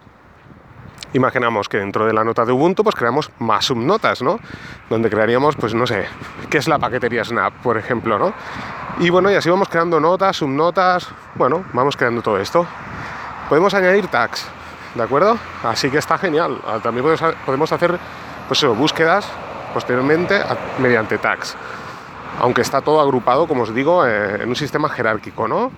Imaginamos 1.18 1.68
que 1.68 1.78
dentro 1.78 2.06
de 2.06 2.14
la 2.14 2.24
nota 2.24 2.46
de 2.46 2.52
Ubuntu 2.52 2.84
pues 2.84 2.96
creamos 2.96 3.32
más 3.40 3.66
subnotas, 3.66 4.22
¿no? 4.22 4.40
Donde 4.90 5.10
crearíamos, 5.10 5.56
pues 5.56 5.74
no 5.74 5.86
sé, 5.86 6.06
qué 6.50 6.58
es 6.58 6.68
la 6.68 6.80
paquetería 6.80 7.24
Snap, 7.24 7.54
por 7.62 7.78
ejemplo, 7.78 8.18
¿no? 8.18 8.34
Y 9.00 9.10
bueno, 9.10 9.30
y 9.30 9.36
así 9.36 9.50
vamos 9.50 9.68
creando 9.70 10.00
notas, 10.00 10.38
subnotas, 10.38 11.10
bueno, 11.36 11.66
vamos 11.74 11.96
creando 11.98 12.22
todo 12.22 12.40
esto. 12.40 12.66
Podemos 13.50 13.74
añadir 13.74 14.08
tags, 14.08 14.48
¿de 14.96 15.04
acuerdo? 15.04 15.38
Así 15.64 15.90
que 15.90 15.98
está 15.98 16.18
genial. 16.18 16.60
Ah, 16.66 16.80
también 16.82 17.06
podemos 17.46 17.72
hacer, 17.72 17.98
pues 18.48 18.60
eso, 18.60 18.74
búsquedas 18.74 19.30
posteriormente 19.74 20.42
mediante 20.80 21.18
tags. 21.18 21.56
Aunque 22.40 22.62
está 22.62 22.82
todo 22.82 23.00
agrupado, 23.02 23.48
como 23.48 23.64
os 23.64 23.74
digo, 23.74 24.06
eh, 24.06 24.42
en 24.42 24.50
un 24.50 24.56
sistema 24.56 24.90
jerárquico, 24.90 25.48
¿no? 25.48 25.72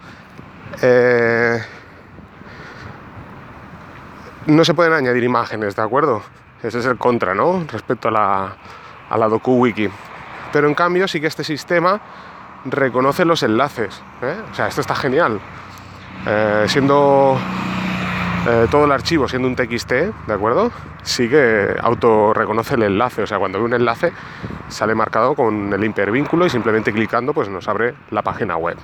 Eh, 0.81 1.61
no 4.47 4.65
se 4.65 4.73
pueden 4.73 4.93
añadir 4.93 5.23
imágenes, 5.23 5.75
¿de 5.75 5.81
acuerdo? 5.81 6.21
Ese 6.63 6.79
es 6.79 6.85
el 6.85 6.97
contra, 6.97 7.33
¿no? 7.33 7.65
Respecto 7.71 8.09
a 8.09 8.11
la, 8.11 8.55
a 9.09 9.17
la 9.17 9.27
DokuWiki. 9.27 9.89
Pero 10.51 10.67
en 10.67 10.73
cambio 10.73 11.07
sí 11.07 11.21
que 11.21 11.27
este 11.27 11.43
sistema 11.43 11.99
reconoce 12.65 13.25
los 13.25 13.43
enlaces. 13.43 14.01
¿eh? 14.21 14.35
O 14.51 14.55
sea, 14.55 14.67
esto 14.67 14.81
está 14.81 14.95
genial. 14.95 15.39
Eh, 16.25 16.65
siendo 16.67 17.37
eh, 18.47 18.67
todo 18.69 18.85
el 18.85 18.91
archivo 18.91 19.27
siendo 19.27 19.47
un 19.47 19.55
TXT, 19.55 19.91
¿de 19.91 20.33
acuerdo? 20.33 20.71
Sí 21.03 21.29
que 21.29 21.75
auto 21.81 22.33
reconoce 22.33 22.75
el 22.75 22.83
enlace. 22.83 23.23
O 23.23 23.27
sea, 23.27 23.37
cuando 23.39 23.59
ve 23.59 23.65
un 23.65 23.73
enlace 23.73 24.11
sale 24.67 24.95
marcado 24.95 25.35
con 25.35 25.71
el 25.71 25.83
hipervínculo 25.83 26.45
y 26.45 26.49
simplemente 26.49 26.91
clicando 26.91 27.33
pues 27.33 27.47
nos 27.47 27.67
abre 27.67 27.95
la 28.11 28.21
página 28.21 28.57
web 28.57 28.77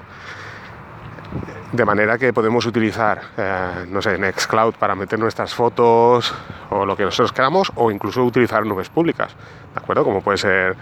de 1.75 1.85
manera 1.85 2.17
que 2.17 2.31
podemos 2.31 2.65
utilizar, 2.65 3.21
eh, 3.37 3.85
no 3.89 4.01
sé, 4.01 4.17
Nextcloud 4.17 4.75
para 4.75 4.95
meter 4.95 5.19
nuestras 5.19 5.53
fotos 5.53 6.33
o 6.69 6.85
lo 6.85 6.95
que 6.95 7.03
nosotros 7.03 7.31
queramos, 7.31 7.71
o 7.75 7.91
incluso 7.91 8.23
utilizar 8.23 8.65
nubes 8.65 8.89
públicas, 8.89 9.35
¿de 9.73 9.79
acuerdo? 9.79 10.03
Como 10.03 10.21
puede 10.21 10.37
ser 10.37 10.75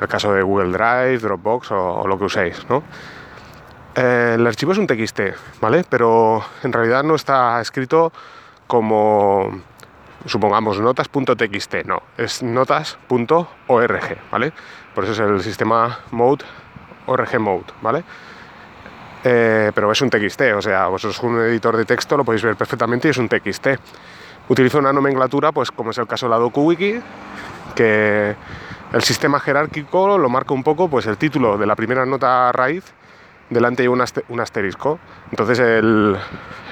el 0.00 0.08
caso 0.08 0.32
de 0.32 0.42
Google 0.42 0.72
Drive, 0.72 1.18
Dropbox 1.18 1.72
o, 1.72 2.00
o 2.00 2.06
lo 2.06 2.18
que 2.18 2.24
uséis, 2.24 2.64
¿no? 2.68 2.82
Eh, 3.94 4.34
el 4.36 4.46
archivo 4.46 4.72
es 4.72 4.78
un 4.78 4.86
TXT, 4.86 5.20
¿vale? 5.60 5.84
Pero 5.88 6.42
en 6.62 6.72
realidad 6.72 7.02
no 7.02 7.16
está 7.16 7.60
escrito 7.60 8.12
como, 8.68 9.60
supongamos, 10.24 10.78
notas.txt, 10.80 11.84
no, 11.84 12.02
es 12.16 12.42
notas.org, 12.42 14.18
¿vale? 14.30 14.52
Por 14.94 15.04
eso 15.04 15.12
es 15.14 15.18
el 15.18 15.40
sistema 15.42 15.98
mode, 16.12 16.44
org 17.06 17.40
mode, 17.40 17.64
¿vale? 17.82 18.04
Eh, 19.30 19.72
pero 19.74 19.92
es 19.92 20.00
un 20.00 20.08
TXT, 20.08 20.40
o 20.56 20.62
sea, 20.62 20.86
vosotros 20.86 21.22
un 21.22 21.38
editor 21.40 21.76
de 21.76 21.84
texto 21.84 22.16
lo 22.16 22.24
podéis 22.24 22.42
ver 22.42 22.56
perfectamente 22.56 23.08
y 23.08 23.10
es 23.10 23.18
un 23.18 23.28
TXT. 23.28 23.66
Utilizo 24.48 24.78
una 24.78 24.90
nomenclatura, 24.90 25.52
pues 25.52 25.70
como 25.70 25.90
es 25.90 25.98
el 25.98 26.06
caso 26.06 26.24
de 26.24 26.30
la 26.30 26.38
DokuWiki, 26.38 26.98
que 27.74 28.34
el 28.90 29.02
sistema 29.02 29.38
jerárquico 29.38 30.16
lo 30.16 30.30
marca 30.30 30.54
un 30.54 30.62
poco, 30.62 30.88
pues 30.88 31.04
el 31.06 31.18
título 31.18 31.58
de 31.58 31.66
la 31.66 31.76
primera 31.76 32.06
nota 32.06 32.50
raíz, 32.52 32.94
delante 33.50 33.82
hay 33.82 33.88
un, 33.88 34.00
asterisco. 34.00 34.98
Entonces 35.30 35.60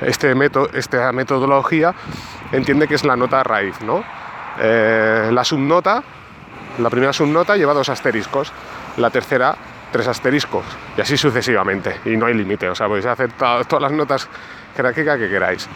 este 0.01 0.35
método, 0.35 0.71
esta 0.73 1.13
metodología 1.13 1.95
entiende 2.53 2.89
que 2.89 2.95
es 2.95 3.05
la 3.05 3.17
nota 3.17 3.43
raíz, 3.43 3.83
¿no? 3.83 4.03
Eh, 4.59 5.29
la 5.31 5.45
subnota, 5.45 6.03
la 6.79 6.89
primera 6.89 7.13
subnota 7.13 7.59
lleva 7.59 7.75
dos 7.75 7.91
asteriscos, 7.91 8.51
la 8.97 9.11
tercera 9.11 9.57
tres 9.91 10.09
asteriscos 10.09 10.65
y 10.97 11.01
así 11.01 11.17
sucesivamente 11.17 12.01
y 12.05 12.17
no 12.17 12.27
hay 12.27 12.35
límite, 12.35 12.69
o 12.69 12.75
sea, 12.75 12.89
podéis 12.89 13.07
hacer 13.07 13.33
todas 13.33 13.81
las 13.81 13.93
notas 13.93 14.29
jerárquicas 14.77 15.19
que 15.19 15.29
queráis. 15.29 15.69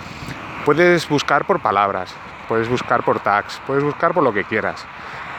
Puedes 0.65 1.09
buscar 1.09 1.47
por 1.47 1.61
palabras, 1.61 2.15
puedes 2.49 2.69
buscar 2.69 3.03
por 3.03 3.21
tags, 3.21 3.61
puedes 3.67 3.83
buscar 3.83 4.13
por 4.13 4.23
lo 4.23 4.33
que 4.33 4.45
quieras 4.45 4.87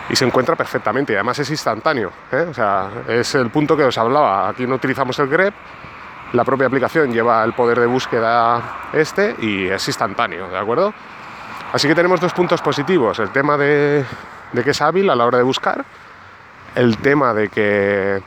y 0.10 0.16
se 0.16 0.26
encuentra 0.26 0.56
perfectamente 0.56 1.14
y 1.14 1.16
además 1.16 1.40
es 1.40 1.50
instantáneo, 1.50 2.12
¿eh? 2.32 2.48
o 2.50 2.54
sea, 2.54 2.90
es 3.08 3.36
el 3.36 3.50
punto 3.50 3.78
que 3.78 3.84
os 3.84 3.98
hablaba, 3.98 4.50
aquí 4.50 4.66
no 4.66 4.76
utilizamos 4.76 5.18
el 5.20 5.28
grep, 5.28 5.54
la 6.34 6.44
propia 6.44 6.68
aplicación 6.68 7.12
lleva 7.12 7.44
el 7.44 7.54
poder 7.54 7.80
de 7.80 7.86
búsqueda 7.86 8.90
este 8.94 9.36
y 9.40 9.68
es 9.68 9.88
instantáneo, 9.88 10.50
¿de 10.50 10.58
acuerdo? 10.58 10.94
Así 11.74 11.88
que 11.88 11.96
tenemos 11.96 12.20
dos 12.20 12.34
puntos 12.34 12.62
positivos, 12.62 13.20
el 13.20 13.30
tema 13.30 13.58
de, 13.58 14.04
de 14.52 14.64
que 14.64 14.72
es 14.72 14.82
hábil 14.82 15.10
a 15.10 15.16
la 15.16 15.26
hora 15.26 15.38
de 15.38 15.44
buscar, 15.44 15.86
el 16.76 16.98
tema 16.98 17.34
de 17.34 17.50
que 17.50 18.22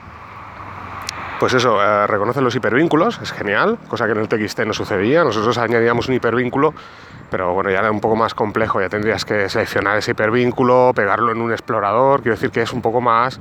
pues 1.45 1.53
eso, 1.53 1.79
eh, 1.79 2.07
reconoce 2.07 2.41
los 2.41 2.57
hipervínculos, 2.57 3.21
es 3.21 3.31
genial, 3.31 3.77
cosa 3.87 4.07
que 4.07 4.13
en 4.13 4.19
el 4.21 4.29
TXT 4.29 4.61
no 4.61 4.73
sucedía. 4.73 5.25
Nosotros 5.25 5.59
añadíamos 5.59 6.09
un 6.09 6.15
hipervínculo, 6.15 6.73
pero 7.31 7.53
bueno, 7.53 7.69
ya 7.71 7.81
era 7.81 7.91
un 7.91 8.01
poco 8.01 8.17
más 8.17 8.33
complejo, 8.33 8.81
ya 8.81 8.89
tendrías 8.89 9.27
que 9.27 9.51
seleccionar 9.51 9.99
ese 9.99 10.13
hipervínculo, 10.13 10.93
pegarlo 10.95 11.33
en 11.33 11.43
un 11.43 11.53
explorador, 11.53 12.23
quiero 12.23 12.37
decir 12.37 12.51
que 12.51 12.63
es 12.63 12.73
un 12.73 12.81
poco 12.81 13.03
más 13.03 13.39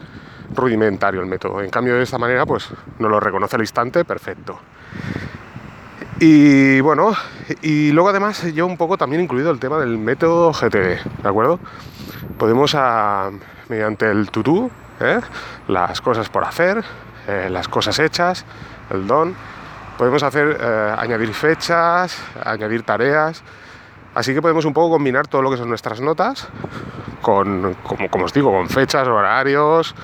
rudimentario 0.53 1.21
el 1.21 1.27
método. 1.27 1.61
En 1.61 1.69
cambio, 1.69 1.95
de 1.95 2.03
esta 2.03 2.17
manera, 2.17 2.45
pues 2.45 2.67
no 2.99 3.07
lo 3.07 3.21
reconoce 3.21 3.55
al 3.55 3.61
instante, 3.61 4.03
perfecto. 4.03 4.59
Y 6.19 6.81
bueno, 6.81 7.13
y 7.61 7.93
luego 7.93 8.09
además 8.09 8.53
yo 8.53 8.65
un 8.65 8.75
poco 8.75 8.97
también 8.97 9.21
incluido 9.21 9.49
el 9.49 9.59
tema 9.59 9.79
del 9.79 9.97
método 9.97 10.51
GTD, 10.51 11.21
¿de 11.23 11.29
acuerdo? 11.29 11.57
Podemos, 12.37 12.75
a, 12.75 13.31
mediante 13.69 14.11
el 14.11 14.29
to 14.29 14.69
¿eh? 14.99 15.21
las 15.69 16.01
cosas 16.01 16.27
por 16.27 16.43
hacer, 16.43 16.83
eh, 17.27 17.47
las 17.49 17.67
cosas 17.67 17.97
hechas, 17.99 18.45
el 18.89 19.07
don. 19.07 19.35
Podemos 19.97 20.23
hacer, 20.23 20.57
eh, 20.59 20.95
añadir 20.97 21.33
fechas, 21.33 22.17
añadir 22.43 22.83
tareas. 22.83 23.43
Así 24.15 24.33
que 24.33 24.41
podemos 24.41 24.65
un 24.65 24.73
poco 24.73 24.91
combinar 24.95 25.27
todo 25.27 25.41
lo 25.41 25.49
que 25.49 25.57
son 25.57 25.69
nuestras 25.69 25.99
notas 26.01 26.47
con, 27.21 27.75
como, 28.09 28.25
os 28.25 28.33
digo, 28.33 28.51
con 28.51 28.69
fechas, 28.69 29.07
horarios. 29.07 29.95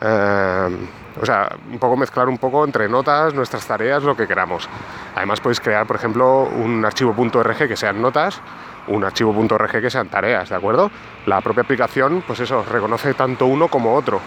Eh, 0.00 0.88
o 1.20 1.24
sea, 1.24 1.48
un 1.70 1.78
poco 1.78 1.96
mezclar 1.96 2.28
un 2.28 2.38
poco 2.38 2.64
entre 2.64 2.88
notas, 2.88 3.32
nuestras 3.34 3.64
tareas, 3.66 4.02
lo 4.02 4.16
que 4.16 4.26
queramos. 4.26 4.68
Además 5.14 5.40
podéis 5.40 5.60
crear, 5.60 5.86
por 5.86 5.96
ejemplo, 5.96 6.42
un 6.42 6.84
archivo 6.84 7.12
.rg 7.12 7.68
que 7.68 7.76
sean 7.76 8.02
notas, 8.02 8.40
un 8.88 9.04
archivo 9.04 9.32
.rg 9.32 9.80
que 9.80 9.90
sean 9.90 10.08
tareas, 10.08 10.48
¿de 10.48 10.56
acuerdo? 10.56 10.90
La 11.26 11.40
propia 11.40 11.62
aplicación, 11.62 12.24
pues 12.26 12.40
eso, 12.40 12.64
reconoce 12.64 13.14
tanto 13.14 13.46
uno 13.46 13.68
como 13.68 13.94
otro. 13.94 14.20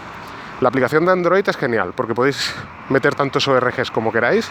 La 0.62 0.70
aplicación 0.70 1.06
de 1.06 1.12
Android 1.12 1.48
es 1.48 1.56
genial 1.56 1.94
porque 1.96 2.16
podéis 2.16 2.54
meter 2.90 3.14
tantos 3.14 3.48
ORGs 3.48 3.92
como 3.92 4.12
queráis, 4.12 4.50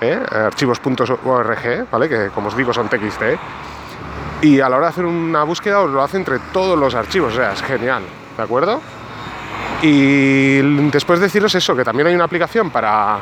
¿eh? 0.00 0.18
archivos.org, 0.30 1.90
¿vale? 1.90 2.08
que 2.08 2.28
como 2.28 2.48
os 2.48 2.56
digo 2.56 2.72
son 2.72 2.88
TXT, 2.88 3.22
y 4.42 4.60
a 4.60 4.68
la 4.68 4.76
hora 4.76 4.86
de 4.86 4.90
hacer 4.90 5.04
una 5.04 5.42
búsqueda 5.42 5.80
os 5.80 5.90
lo 5.90 6.02
hace 6.02 6.16
entre 6.16 6.38
todos 6.52 6.78
los 6.78 6.94
archivos, 6.94 7.32
o 7.32 7.36
sea, 7.36 7.52
es 7.52 7.62
genial, 7.62 8.02
¿de 8.36 8.42
acuerdo? 8.42 8.80
Y 9.82 10.60
después 10.90 11.20
deciros 11.20 11.54
eso, 11.54 11.74
que 11.74 11.84
también 11.84 12.06
hay 12.06 12.14
una 12.14 12.24
aplicación 12.24 12.70
para, 12.70 13.18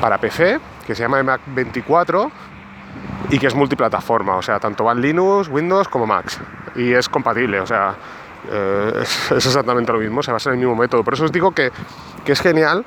para 0.00 0.18
PC 0.18 0.60
que 0.86 0.94
se 0.94 1.02
llama 1.02 1.22
Mac 1.22 1.40
24 1.46 2.30
y 3.30 3.38
que 3.38 3.46
es 3.46 3.54
multiplataforma, 3.54 4.36
o 4.36 4.42
sea, 4.42 4.60
tanto 4.60 4.84
va 4.84 4.92
en 4.92 5.00
Linux, 5.00 5.48
Windows 5.48 5.88
como 5.88 6.06
Mac. 6.06 6.26
Y 6.76 6.92
es 6.92 7.08
compatible, 7.08 7.60
o 7.60 7.66
sea, 7.66 7.94
eh, 8.50 8.92
es, 9.02 9.46
exactamente 9.46 9.92
lo 9.92 9.98
mismo, 9.98 10.22
se 10.22 10.32
basa 10.32 10.50
en 10.50 10.54
el 10.54 10.60
mismo 10.60 10.76
método. 10.76 11.04
Por 11.04 11.14
eso 11.14 11.24
os 11.24 11.32
digo 11.32 11.52
que, 11.52 11.70
es 12.26 12.40
genial, 12.40 12.84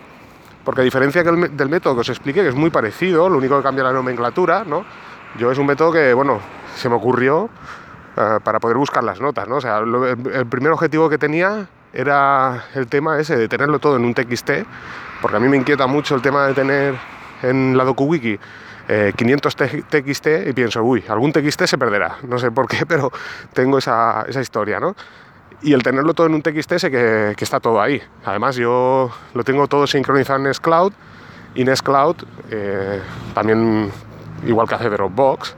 porque 0.64 0.82
a 0.82 0.84
diferencia 0.84 1.24
del 1.24 1.70
método 1.70 1.96
que 1.96 2.02
os 2.02 2.10
expliqué, 2.10 2.42
que 2.42 2.50
es 2.50 2.56
muy 2.56 2.70
parecido, 2.70 3.30
lo 3.30 3.38
único 3.38 3.58
que 3.58 3.64
cambia 3.64 3.84
la 3.84 3.94
nomenclatura, 3.94 4.64
¿no? 4.66 4.86
Yo 5.38 5.52
es 5.52 5.58
un 5.58 5.66
método 5.66 5.92
que, 5.92 6.14
bueno, 6.14 6.40
se 6.76 6.90
me 6.90 6.96
ocurrió 6.96 7.50
eh, 8.18 8.40
para 8.44 8.60
poder 8.60 8.78
buscar 8.78 9.04
las 9.04 9.20
notas, 9.20 9.48
¿no? 9.48 9.58
O 9.58 9.62
sea, 9.62 9.80
el 9.80 10.46
primer 10.48 10.72
objetivo 10.72 11.10
que 11.10 11.18
tenía 11.18 11.68
era 11.94 12.66
el 12.74 12.88
tema 12.88 13.20
ese 13.20 13.38
de 13.38 13.48
tenerlo 13.48 13.80
todo 13.80 13.98
en 13.98 14.06
un 14.06 14.14
TXT, 14.14 14.52
porque 15.22 15.38
a 15.38 15.40
mí 15.40 15.48
me 15.48 15.58
inquieta 15.58 15.88
mucho 15.88 16.16
el 16.16 16.22
tema 16.22 16.48
de 16.48 16.54
tener 16.54 16.96
en 17.42 17.78
la 17.78 17.84
DokuWiki 17.84 18.40
500 19.16 19.56
eh, 19.60 19.84
TXT 19.90 20.28
y 20.48 20.54
pienso, 20.54 20.84
uy, 20.84 21.04
algún 21.08 21.32
TXT 21.32 21.64
se 21.64 21.78
perderá, 21.78 22.18
no 22.28 22.38
sé 22.38 22.52
por 22.52 22.68
qué, 22.68 22.86
pero 22.88 23.12
tengo 23.54 23.78
esa, 23.78 24.26
esa 24.28 24.42
historia, 24.42 24.80
¿no? 24.80 24.96
Y 25.62 25.74
el 25.74 25.84
tenerlo 25.84 26.14
todo 26.14 26.28
en 26.28 26.34
un 26.34 26.42
TXT 26.42 26.74
sé 26.78 26.92
que, 26.92 27.34
que, 27.36 27.44
está 27.44 27.60
todo 27.60 27.82
ahí. 27.82 28.02
Además 28.24 28.56
yo 28.56 29.12
lo 29.34 29.44
tengo 29.44 29.68
todo 29.68 29.88
sincronizado 29.88 30.38
en 30.38 30.44
Nextcloud 30.44 30.94
y 31.56 31.64
Nextcloud 31.64 32.18
eh, 32.52 33.02
también, 33.34 33.92
igual 34.46 34.68
que 34.68 34.76
hace 34.76 34.90
Dropbox, 34.90 35.56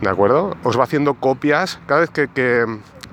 ¿de 0.00 0.08
acuerdo? 0.08 0.56
Os 0.62 0.78
va 0.78 0.84
haciendo 0.84 1.14
copias, 1.14 1.78
cada 1.86 2.00
vez 2.00 2.10
que, 2.10 2.28
que, 2.28 2.64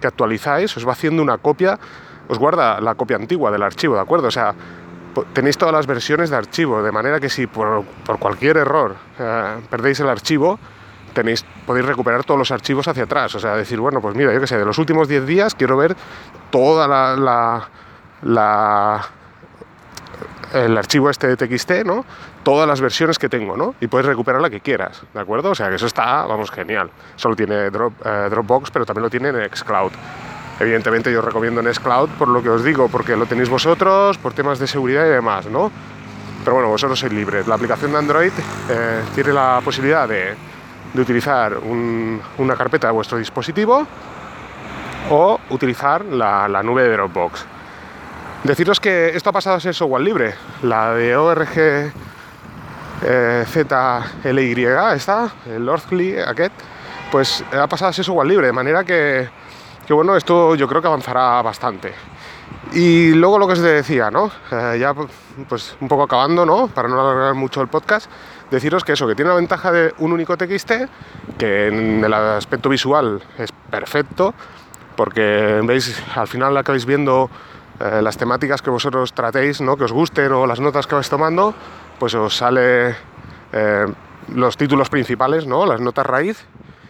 actualizáis 0.03 0.75
os 0.75 0.85
va 0.85 0.91
haciendo 0.91 1.21
una 1.21 1.37
copia, 1.37 1.79
os 2.27 2.37
guarda 2.37 2.81
la 2.81 2.95
copia 2.95 3.15
antigua 3.15 3.51
del 3.51 3.63
archivo, 3.63 3.95
¿de 3.95 4.01
acuerdo? 4.01 4.27
O 4.27 4.31
sea, 4.31 4.53
tenéis 5.33 5.57
todas 5.57 5.73
las 5.73 5.87
versiones 5.87 6.29
de 6.29 6.35
archivo, 6.35 6.83
de 6.83 6.91
manera 6.91 7.19
que 7.21 7.29
si 7.29 7.47
por, 7.47 7.85
por 8.05 8.19
cualquier 8.19 8.57
error 8.57 8.95
eh, 9.19 9.55
perdéis 9.69 9.99
el 10.01 10.09
archivo, 10.09 10.59
podéis 11.65 11.85
recuperar 11.85 12.23
todos 12.23 12.37
los 12.37 12.51
archivos 12.51 12.87
hacia 12.87 13.03
atrás. 13.03 13.33
O 13.35 13.39
sea, 13.39 13.55
decir, 13.55 13.79
bueno, 13.79 14.01
pues 14.01 14.15
mira, 14.15 14.33
yo 14.33 14.39
qué 14.39 14.47
sé, 14.47 14.57
de 14.57 14.65
los 14.65 14.77
últimos 14.77 15.07
10 15.07 15.25
días 15.25 15.55
quiero 15.55 15.77
ver 15.77 15.95
toda 16.51 16.87
la, 16.87 17.67
el 20.53 20.77
archivo 20.77 21.09
este 21.09 21.27
de 21.27 21.37
TXT, 21.37 21.71
¿no? 21.85 22.05
Todas 22.43 22.67
las 22.67 22.81
versiones 22.81 23.17
que 23.17 23.29
tengo, 23.29 23.55
¿no? 23.55 23.75
Y 23.79 23.87
puedes 23.87 24.05
recuperar 24.05 24.41
la 24.41 24.49
que 24.49 24.59
quieras, 24.59 25.03
¿de 25.13 25.19
acuerdo? 25.19 25.51
O 25.51 25.55
sea, 25.55 25.69
que 25.69 25.75
eso 25.75 25.87
está, 25.87 26.25
vamos, 26.25 26.51
genial. 26.51 26.89
Solo 27.15 27.35
tiene 27.35 27.67
eh, 27.67 27.69
Dropbox, 27.69 28.71
pero 28.71 28.85
también 28.85 29.03
lo 29.03 29.09
tiene 29.09 29.29
en 29.29 29.55
Xcloud. 29.55 29.91
Evidentemente 30.59 31.11
yo 31.11 31.21
recomiendo 31.21 31.61
Nextcloud 31.61 32.09
por 32.11 32.27
lo 32.27 32.43
que 32.43 32.49
os 32.49 32.63
digo, 32.63 32.87
porque 32.87 33.15
lo 33.15 33.25
tenéis 33.25 33.49
vosotros, 33.49 34.17
por 34.17 34.33
temas 34.33 34.59
de 34.59 34.67
seguridad 34.67 35.05
y 35.05 35.09
demás, 35.09 35.47
¿no? 35.47 35.71
Pero 36.43 36.55
bueno, 36.55 36.69
vosotros 36.69 36.99
sois 36.99 37.11
libres. 37.11 37.47
La 37.47 37.55
aplicación 37.55 37.91
de 37.91 37.97
Android 37.97 38.31
eh, 38.69 39.01
tiene 39.15 39.33
la 39.33 39.61
posibilidad 39.63 40.07
de 40.07 40.35
de 40.93 41.01
utilizar 41.01 41.57
una 41.57 42.55
carpeta 42.55 42.87
de 42.87 42.93
vuestro 42.93 43.17
dispositivo 43.17 43.85
o 45.09 45.39
utilizar 45.49 46.05
la, 46.05 46.61
nube 46.63 46.83
de 46.83 46.93
Dropbox. 46.93 47.45
Deciros 48.43 48.79
que 48.79 49.09
esto 49.15 49.29
ha 49.29 49.33
pasado 49.33 49.55
a 49.55 49.59
ser 49.59 49.73
software 49.73 50.03
libre. 50.03 50.35
La 50.61 50.93
de 50.93 51.15
ORG 51.15 51.91
eh, 53.05 53.45
ZLY, 53.47 54.65
esta, 54.95 55.31
el 55.45 55.67
Earthly, 55.67 56.19
aquest, 56.19 56.53
pues 57.11 57.43
ha 57.51 57.67
pasado 57.67 57.89
a 57.89 57.93
ser 57.93 58.05
software 58.05 58.27
libre, 58.27 58.47
de 58.47 58.53
manera 58.53 58.83
que, 58.83 59.29
que, 59.85 59.93
bueno, 59.93 60.15
esto 60.15 60.55
yo 60.55 60.67
creo 60.67 60.81
que 60.81 60.87
avanzará 60.87 61.41
bastante. 61.41 61.93
Y 62.73 63.13
luego 63.13 63.37
lo 63.37 63.47
que 63.47 63.53
os 63.53 63.59
decía, 63.59 64.09
¿no? 64.09 64.31
Eh, 64.51 64.77
ya 64.79 64.93
pues 65.47 65.75
un 65.79 65.87
poco 65.87 66.03
acabando, 66.03 66.45
¿no? 66.45 66.67
Para 66.67 66.87
no 66.87 66.99
alargar 66.99 67.33
mucho 67.33 67.61
el 67.61 67.67
podcast, 67.67 68.09
deciros 68.53 68.83
que 68.83 68.93
eso, 68.93 69.07
que 69.07 69.15
tiene 69.15 69.29
la 69.29 69.35
ventaja 69.35 69.71
de 69.71 69.93
un 69.97 70.13
único 70.13 70.37
TXT, 70.37 70.71
que 71.37 71.67
en 71.67 72.05
el 72.05 72.13
aspecto 72.13 72.69
visual 72.69 73.21
es 73.37 73.51
perfecto, 73.51 74.33
porque 74.95 75.59
veis, 75.63 76.01
al 76.15 76.27
final 76.27 76.55
acabáis 76.55 76.85
viendo 76.85 77.29
eh, 77.79 78.01
las 78.01 78.15
temáticas 78.15 78.61
que 78.61 78.69
vosotros 78.69 79.13
tratéis, 79.13 79.59
¿no? 79.59 79.75
que 79.75 79.85
os 79.85 79.91
gusten 79.91 80.31
o 80.31 80.45
las 80.45 80.59
notas 80.59 80.85
que 80.85 80.93
vais 80.93 81.09
tomando, 81.09 81.55
pues 81.97 82.13
os 82.13 82.37
sale 82.37 82.95
eh, 83.51 83.85
los 84.29 84.55
títulos 84.55 84.89
principales, 84.89 85.47
¿no? 85.47 85.65
las 85.65 85.81
notas 85.81 86.05
raíz, 86.05 86.45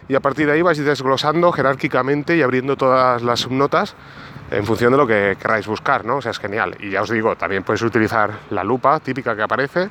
y 0.06 0.14
a 0.14 0.20
partir 0.20 0.46
de 0.46 0.52
ahí 0.52 0.62
vais 0.62 0.76
desglosando 0.76 1.50
jerárquicamente 1.50 2.36
y 2.36 2.42
abriendo 2.42 2.76
todas 2.76 3.22
las 3.22 3.40
subnotas 3.40 3.94
en 4.50 4.66
función 4.66 4.92
de 4.92 4.98
lo 4.98 5.06
que 5.06 5.38
queráis 5.40 5.66
buscar, 5.66 6.04
¿no? 6.04 6.16
O 6.16 6.20
sea, 6.20 6.30
es 6.30 6.38
genial. 6.38 6.76
Y 6.78 6.90
ya 6.90 7.00
os 7.00 7.08
digo, 7.08 7.34
también 7.36 7.62
podéis 7.62 7.80
utilizar 7.80 8.30
la 8.50 8.62
lupa 8.62 9.00
típica 9.00 9.34
que 9.34 9.42
aparece 9.42 9.88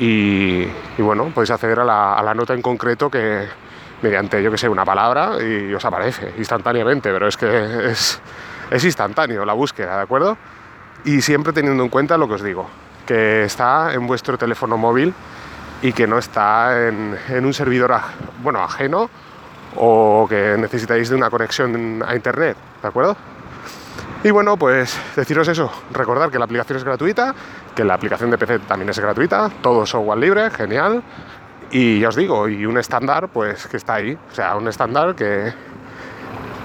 y, 0.00 0.66
bueno, 0.98 1.26
podéis 1.26 1.50
acceder 1.50 1.78
a 1.80 1.84
la, 1.84 2.34
nota 2.34 2.54
en 2.54 2.62
concreto 2.62 3.10
que 3.10 3.46
mediante, 4.00 4.42
yo 4.42 4.50
que 4.50 4.56
sé, 4.56 4.66
una 4.66 4.84
palabra 4.84 5.32
y 5.42 5.74
os 5.74 5.84
aparece 5.84 6.32
instantáneamente, 6.38 7.12
pero 7.12 7.28
es 7.28 7.36
que 7.36 7.90
es, 7.90 8.20
instantáneo 8.82 9.44
la 9.44 9.52
búsqueda, 9.52 9.98
¿de 9.98 10.02
acuerdo? 10.02 10.38
Y 11.04 11.20
siempre 11.20 11.52
teniendo 11.52 11.82
en 11.82 11.90
cuenta 11.90 12.16
lo 12.16 12.26
que 12.28 12.34
os 12.34 12.42
digo, 12.42 12.66
que 13.06 13.44
está 13.44 13.92
en 13.92 14.06
vuestro 14.06 14.38
teléfono 14.38 14.78
móvil 14.78 15.12
y 15.82 15.92
que 15.92 16.06
no 16.06 16.16
está 16.16 16.88
en, 16.88 17.18
un 17.44 17.52
servidor 17.52 17.92
bueno, 18.42 18.62
ajeno 18.62 19.10
o 19.76 20.26
que 20.30 20.56
necesitáis 20.58 21.10
de 21.10 21.16
una 21.16 21.28
conexión 21.28 22.02
a 22.06 22.16
internet, 22.16 22.56
¿de 22.80 22.88
acuerdo? 22.88 23.16
Y 24.22 24.30
bueno, 24.30 24.58
pues 24.58 25.00
deciros 25.16 25.48
eso, 25.48 25.72
recordar 25.92 26.30
que 26.30 26.38
la 26.38 26.44
aplicación 26.44 26.76
es 26.76 26.84
gratuita, 26.84 27.34
que 27.74 27.84
la 27.84 27.94
aplicación 27.94 28.30
de 28.30 28.36
PC 28.36 28.58
también 28.60 28.90
es 28.90 28.98
gratuita, 28.98 29.50
todo 29.62 29.86
software 29.86 30.18
libre, 30.18 30.50
genial. 30.50 31.02
Y 31.70 32.00
ya 32.00 32.08
os 32.08 32.16
digo, 32.16 32.46
y 32.48 32.66
un 32.66 32.76
estándar 32.76 33.28
pues 33.28 33.66
que 33.66 33.78
está 33.78 33.94
ahí, 33.94 34.12
o 34.12 34.34
sea, 34.34 34.56
un 34.56 34.68
estándar 34.68 35.14
que, 35.14 35.52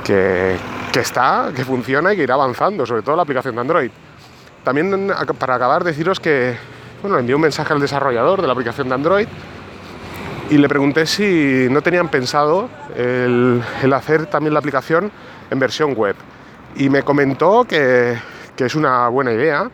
que, 0.04 0.58
está, 1.00 1.52
que 1.56 1.64
funciona 1.64 2.14
y 2.14 2.18
que 2.18 2.24
irá 2.24 2.34
avanzando, 2.34 2.86
sobre 2.86 3.04
todo 3.04 3.16
la 3.16 3.22
aplicación 3.22 3.56
de 3.56 3.62
Android. 3.62 3.92
También 4.64 5.12
para 5.40 5.56
acabar 5.56 5.84
deciros 5.84 6.20
que, 6.20 6.58
bueno, 7.02 7.18
envié 7.18 7.36
un 7.36 7.42
mensaje 7.42 7.72
al 7.72 7.80
desarrollador 7.80 8.42
de 8.42 8.48
la 8.48 8.54
aplicación 8.54 8.90
de 8.90 8.96
Android 8.96 9.28
y 10.50 10.58
le 10.58 10.68
pregunté 10.68 11.06
si 11.06 11.68
no 11.70 11.82
tenían 11.82 12.10
pensado 12.10 12.70
el, 12.96 13.64
hacer 13.94 14.26
también 14.28 14.54
la 14.54 14.60
aplicación 14.60 15.12
en 15.50 15.60
versión 15.60 15.94
web. 15.94 16.16
Y 16.76 16.90
me 16.90 17.04
comentó 17.04 17.66
que, 17.66 18.18
que, 18.56 18.66
es 18.66 18.76
una 18.76 19.08
buena 19.08 19.32
idea 19.32 19.70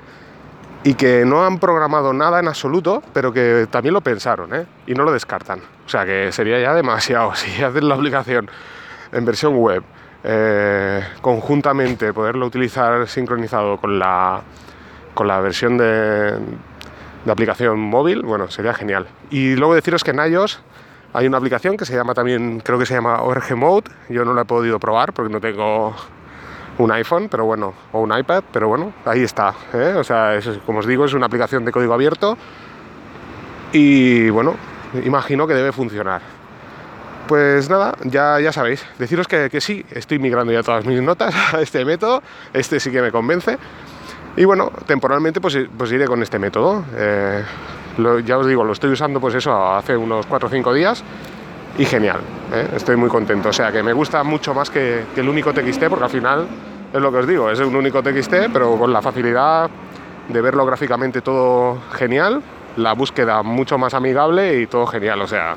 y 0.84 0.94
que 0.94 1.26
no 1.26 1.46
han 1.46 1.60
programado 1.60 2.14
nada 2.14 2.40
en 2.40 2.48
absoluto, 2.48 3.02
pero 3.14 3.32
que 3.34 3.68
también 3.70 3.94
lo 3.94 4.02
pensaron 4.02 4.54
¿eh? 4.54 4.66
y 4.88 4.94
no 4.94 5.04
lo 5.04 5.12
descartan. 5.12 5.60
O 5.86 5.90
sea 5.90 6.06
que 6.06 6.32
sería 6.32 6.60
ya 6.60 6.74
demasiado 6.74 7.36
si 7.36 7.62
hacen 7.64 7.88
la 7.88 7.96
aplicación 7.96 8.50
en 9.12 9.26
versión 9.26 9.56
web. 9.56 9.84
Eh, 10.24 11.04
conjuntamente 11.22 12.14
poderlo 12.14 12.46
utilizar 12.46 13.08
sincronizado 13.08 13.78
con 13.78 13.98
la, 13.98 14.42
con 15.16 15.28
la 15.28 15.40
versión 15.40 15.80
de, 15.80 16.38
de 17.26 17.32
aplicación 17.32 17.80
móvil, 17.80 18.22
bueno, 18.22 18.50
sería 18.50 18.74
genial. 18.74 19.08
Y 19.30 19.56
luego 19.56 19.74
deciros 19.74 20.04
que 20.04 20.12
en 20.12 20.20
iOS 20.20 20.62
hay 21.14 21.28
una 21.28 21.38
aplicación 21.38 21.76
que 21.76 21.86
se 21.86 21.96
llama 21.96 22.14
también, 22.14 22.60
creo 22.62 22.80
que 22.80 22.86
se 22.86 22.94
llama 22.94 23.22
Org 23.22 23.56
Mode, 23.56 23.92
yo 24.10 24.24
no 24.24 24.34
la 24.34 24.44
he 24.44 24.46
podido 24.46 24.80
probar 24.80 25.14
porque 25.14 25.32
no 25.32 25.42
tengo 25.42 25.96
un 26.82 26.92
iPhone, 26.92 27.28
pero 27.30 27.46
bueno, 27.46 27.74
o 27.92 28.02
un 28.02 28.18
iPad, 28.18 28.44
pero 28.52 28.68
bueno, 28.68 28.94
ahí 29.06 29.22
está. 29.22 29.54
¿eh? 29.74 29.94
O 29.98 30.04
sea, 30.04 30.40
como 30.66 30.80
os 30.80 30.88
digo, 30.88 31.06
es 31.06 31.14
una 31.14 31.28
aplicación 31.28 31.64
de 31.64 31.72
código 31.72 31.94
abierto 31.94 32.38
y 33.72 34.30
bueno, 34.30 34.56
imagino 35.04 35.48
que 35.48 35.54
debe 35.54 35.72
funcionar. 35.72 36.22
Pues 37.28 37.70
nada, 37.70 37.96
ya, 38.04 38.40
ya 38.40 38.52
sabéis, 38.52 38.86
deciros 38.98 39.28
que, 39.28 39.50
que 39.50 39.62
sí, 39.62 39.86
estoy 39.92 40.20
migrando 40.20 40.52
ya 40.52 40.64
todas 40.64 40.86
mis 40.86 41.02
notas 41.02 41.34
a 41.54 41.62
este 41.62 41.86
método, 41.86 42.24
este 42.54 42.80
sí 42.80 42.92
que 42.92 43.02
me 43.02 43.12
convence. 43.12 43.58
Y 44.36 44.46
bueno, 44.46 44.72
temporalmente 44.86 45.40
pues, 45.40 45.58
pues 45.78 45.92
iré 45.92 46.06
con 46.08 46.24
este 46.24 46.40
método. 46.40 46.84
Eh, 46.96 47.44
ya 48.26 48.38
os 48.38 48.48
digo, 48.48 48.64
lo 48.64 48.72
estoy 48.72 48.92
usando 48.92 49.20
pues 49.20 49.36
eso 49.36 49.54
hace 49.74 49.96
unos 49.96 50.26
4 50.26 50.48
o 50.48 50.52
5 50.52 50.74
días 50.74 51.04
y 51.78 51.86
genial, 51.86 52.20
¿eh? 52.54 52.68
estoy 52.76 52.96
muy 52.96 53.10
contento. 53.10 53.50
O 53.50 53.54
sea 53.54 53.72
que 53.72 53.84
me 53.84 53.94
gusta 53.94 54.24
mucho 54.24 54.54
más 54.54 54.70
que, 54.70 55.04
el 55.16 55.30
único 55.30 55.54
TXT 55.54 55.86
porque 55.86 56.06
al 56.06 56.10
final 56.10 56.48
es 56.94 57.02
lo 57.02 57.12
que 57.12 57.18
os 57.20 57.28
digo, 57.28 57.50
es 57.50 57.60
un 57.60 57.76
único 57.76 58.02
TXT 58.02 58.52
pero 58.52 58.78
con 58.78 58.92
la 58.92 59.02
facilidad 59.02 59.70
de 60.28 60.42
verlo 60.42 60.66
gráficamente 60.66 61.22
todo 61.22 61.78
genial, 61.94 62.42
la 62.78 62.94
búsqueda 62.94 63.44
mucho 63.44 63.78
más 63.78 63.94
amigable 63.94 64.62
y 64.62 64.68
todo 64.68 64.86
genial. 64.88 65.22
O 65.22 65.28
sea 65.28 65.56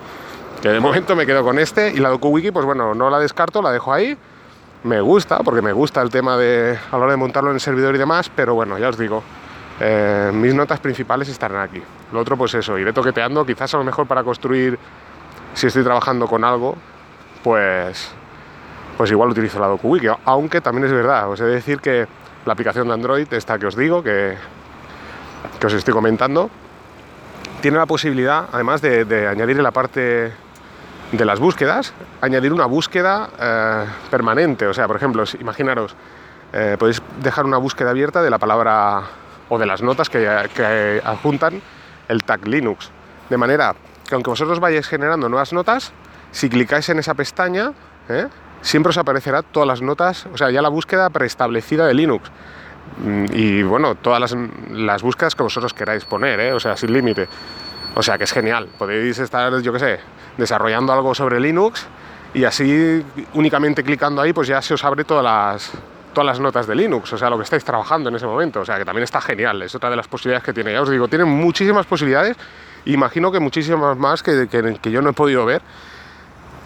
que 0.63 0.69
de 0.69 0.81
momento 0.81 1.15
me 1.15 1.27
quedo 1.27 1.45
con 1.45 1.59
este 1.59 1.91
y 1.91 1.99
la 1.99 2.09
DokuWiki 2.09 2.51
pues 2.51 2.65
bueno, 2.65 2.95
no 2.95 3.11
la 3.11 3.19
descarto, 3.19 3.61
la 3.63 3.71
dejo 3.71 3.93
ahí 3.93 4.17
me 4.85 5.01
gusta, 5.01 5.39
porque 5.39 5.63
me 5.63 5.73
gusta 5.73 6.03
el 6.03 6.11
tema 6.11 6.37
de 6.37 6.79
a 6.91 6.97
la 6.97 7.05
hora 7.05 7.13
de 7.13 7.17
montarlo 7.17 7.51
en 7.51 7.57
el 7.57 7.61
servidor 7.61 7.95
y 7.95 7.99
demás, 7.99 8.31
pero 8.35 8.55
bueno, 8.55 8.79
ya 8.79 8.91
os 8.91 8.99
digo, 8.99 9.23
eh, 9.81 10.31
mis 10.33 10.55
notas 10.55 10.79
principales 10.79 11.29
estarán 11.29 11.63
aquí. 11.63 11.83
Lo 12.13 12.21
otro, 12.21 12.37
pues 12.37 12.55
eso, 12.55 12.79
iré 12.79 12.93
toqueteando, 12.93 13.45
quizás 13.47 13.75
a 13.75 13.79
lo 13.79 13.85
mejor 13.85 14.07
para 14.07 14.23
construir, 14.23 14.79
si 15.55 15.67
estoy 15.67 15.83
trabajando 15.83 16.27
con 16.27 16.45
algo, 16.45 16.77
pues, 17.43 18.13
pues 18.97 19.11
igual 19.11 19.31
utilizo 19.31 19.59
la 19.59 19.67
DokuWiki, 19.67 20.09
aunque 20.25 20.61
también 20.61 20.87
es 20.87 20.93
verdad, 20.93 21.29
os 21.29 21.41
he 21.41 21.45
de 21.45 21.55
decir 21.55 21.81
que 21.81 22.07
la 22.47 22.53
aplicación 22.53 22.89
de 22.89 22.95
Android, 22.95 23.33
esta 23.33 23.59
que 23.59 23.67
os 23.67 23.77
digo, 23.77 24.03
que, 24.03 24.37
que 25.59 25.67
os 25.67 25.73
estoy 25.73 25.95
comentando, 25.95 26.51
tiene 27.65 27.79
la 27.79 27.87
posibilidad, 27.87 28.45
además 28.53 28.83
de, 28.83 29.27
añadir 29.27 29.57
en 29.57 29.63
la 29.63 29.71
parte 29.71 30.33
de 31.13 31.25
las 31.25 31.41
búsquedas, 31.41 31.95
añadir 32.21 32.53
una 32.53 32.67
búsqueda 32.67 33.31
eh, 33.41 33.87
permanente. 34.11 34.67
O 34.67 34.75
sea, 34.75 34.87
por 34.87 34.97
ejemplo, 34.97 35.25
imaginaros, 35.41 35.97
eh, 36.53 36.77
podéis 36.79 37.01
dejar 37.23 37.47
una 37.47 37.57
búsqueda 37.57 37.89
abierta 37.89 38.23
de 38.23 38.29
la 38.29 38.37
palabra 38.37 39.05
o 39.49 39.59
de 39.59 39.65
las 39.65 39.81
notas 39.81 40.11
que, 40.11 41.01
adjuntan 41.03 41.63
el 42.09 42.23
tag 42.23 42.47
Linux. 42.47 42.91
De 43.31 43.39
manera 43.39 43.75
que 44.07 44.15
aunque 44.15 44.29
vosotros 44.29 44.61
vayáis 44.61 44.87
generando 44.87 45.31
nuevas 45.31 45.55
notas, 45.55 45.93
si 46.33 46.51
clicáis 46.51 46.91
en 46.91 46.99
esa 46.99 47.15
pestaña, 47.15 47.73
¿eh? 48.11 48.27
Siempre 48.65 48.91
os 48.91 48.99
aparecerá 48.99 49.43
todas 49.43 49.69
las 49.69 49.83
notas, 49.83 50.27
o 50.33 50.37
sea, 50.37 50.51
ya 50.51 50.63
la 50.63 50.71
búsqueda 50.71 51.11
preestablecida 51.11 51.87
de 51.87 51.95
Linux. 51.95 52.31
Mm, 52.99 53.27
y 53.33 53.63
bueno, 53.63 53.95
todas 53.95 54.21
las, 54.21 54.37
las 54.71 55.03
búsquedas 55.03 55.35
que 55.35 55.43
vosotros 55.43 55.73
queráis 55.73 56.05
poner, 56.05 56.53
o 56.53 56.61
sea, 56.61 56.77
sin 56.77 56.93
límite. 56.93 57.29
O 57.95 58.03
sea 58.03 58.19
que 58.19 58.25
es 58.25 58.33
genial. 58.33 58.69
Podéis 58.77 59.19
estar, 59.19 59.61
yo 59.61 59.73
qué 59.73 59.79
sé, 59.79 60.01
desarrollando 60.37 60.93
algo 60.93 61.15
sobre 61.15 61.39
Linux 61.39 61.87
y 62.33 62.45
así 62.45 63.05
únicamente 63.35 63.85
clicando 63.85 64.21
ahí 64.21 64.33
pues 64.33 64.49
ya 64.49 64.61
se 64.61 64.75
os 64.75 64.85
abre 64.85 65.05
todas 65.05 65.23
las, 65.23 65.71
todas 66.13 66.27
las 66.27 66.41
notas 66.41 66.67
de 66.67 66.75
Linux, 66.75 67.13
o 67.13 67.19
sea, 67.19 67.31
lo 67.31 67.37
que 67.37 67.45
estáis 67.45 67.65
trabajando 67.65 68.09
en 68.09 68.17
ese 68.17 68.27
momento. 68.27 68.61
O 68.61 68.65
sea, 68.65 68.79
que 68.79 68.85
también 68.85 69.05
está 69.05 69.21
genial, 69.21 69.63
es 69.63 69.75
otra 69.75 69.91
de 69.91 69.97
las 69.97 70.09
posibilidades 70.09 70.45
que 70.45 70.53
tiene. 70.53 70.73
Ya 70.73 70.83
os 70.83 70.91
digo, 70.91 71.07
tiene 71.07 71.25
muchísimas 71.25 71.87
posibilidades, 71.87 72.37
imagino 72.87 73.31
que 73.31 73.41
muchísimas 73.41 73.97
más 73.97 74.23
que, 74.23 74.49
que, 74.49 74.91
yo 74.91 75.03
no 75.03 75.11
he 75.11 75.13
podido 75.13 75.45
ver. 75.45 75.63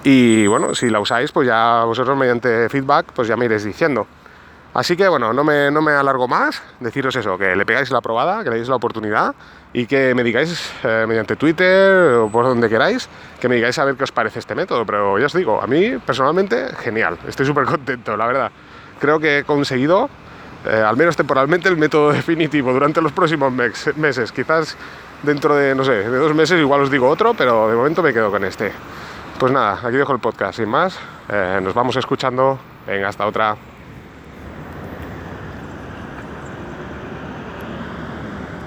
Y 0.05 0.47
bueno, 0.47 0.75
si 0.75 0.91
la 0.91 1.01
usáis, 1.01 1.33
pues 1.33 1.49
ya 1.49 1.85
vosotros 1.85 2.17
mediante 2.17 2.69
feedback, 2.69 3.13
pues 3.13 3.29
ya 3.29 3.37
me 3.37 3.47
iréis 3.47 3.65
diciendo. 3.65 4.07
Así 4.75 4.97
que 4.97 5.09
bueno, 5.09 5.33
no 5.33 5.45
me, 5.45 5.71
no 5.71 5.83
me 5.83 5.93
alargo 5.93 6.29
más, 6.29 6.63
deciros 6.79 7.17
eso, 7.17 7.37
que 7.39 7.57
le 7.57 7.67
pegáis 7.67 7.91
la 7.91 8.01
probada, 8.01 8.45
que 8.45 8.51
le 8.51 8.57
deis 8.57 8.69
la 8.69 8.77
oportunidad 8.77 9.35
y 9.73 9.87
que 9.87 10.15
me 10.15 10.23
digáis 10.23 10.73
eh, 10.85 11.05
mediante 11.09 11.37
Twitter 11.37 12.13
o 12.15 12.29
por 12.29 12.45
donde 12.45 12.69
queráis, 12.69 13.09
que 13.41 13.49
me 13.49 13.57
digáis 13.57 13.79
a 13.79 13.85
ver 13.85 13.97
qué 13.97 14.05
os 14.05 14.13
parece 14.13 14.39
este 14.39 14.55
método. 14.55 14.85
Pero 14.87 15.19
ya 15.19 15.27
os 15.27 15.33
digo, 15.33 15.61
a 15.61 15.67
mí 15.67 15.99
personalmente 15.99 16.69
genial, 16.77 17.19
estoy 17.27 17.47
súper 17.47 17.65
contento, 17.65 18.17
la 18.17 18.27
verdad. 18.27 18.53
Creo 19.01 19.19
que 19.19 19.39
he 19.39 19.45
conseguido, 19.45 20.09
eh, 20.67 20.85
al 20.87 20.97
menos 20.97 21.17
temporalmente, 21.17 21.69
el 21.69 21.77
método 21.77 22.13
definitivo 22.13 22.73
durante 22.73 23.01
los 23.01 23.13
próximos 23.13 23.53
meses. 23.53 24.33
Quizás 24.33 24.77
dentro 25.23 25.57
de, 25.57 25.75
no 25.75 25.83
sé, 25.83 26.09
de 26.09 26.19
dos 26.19 26.35
meses 26.35 26.61
igual 26.61 26.83
os 26.83 26.91
digo 26.91 27.09
otro, 27.09 27.35
pero 27.35 27.69
de 27.69 27.75
momento 27.75 28.03
me 28.03 28.13
quedo 28.13 28.31
con 28.31 28.45
este. 28.45 28.71
Pues 29.39 29.53
nada, 29.53 29.79
aquí 29.87 29.97
dejo 29.97 30.13
el 30.13 30.19
podcast, 30.19 30.59
sin 30.59 30.69
más. 30.69 30.99
Eh, 31.29 31.61
nos 31.63 31.73
vamos 31.73 31.95
escuchando. 31.95 32.59
Venga, 32.89 33.09
hasta 33.09 33.25
otra. 33.25 33.57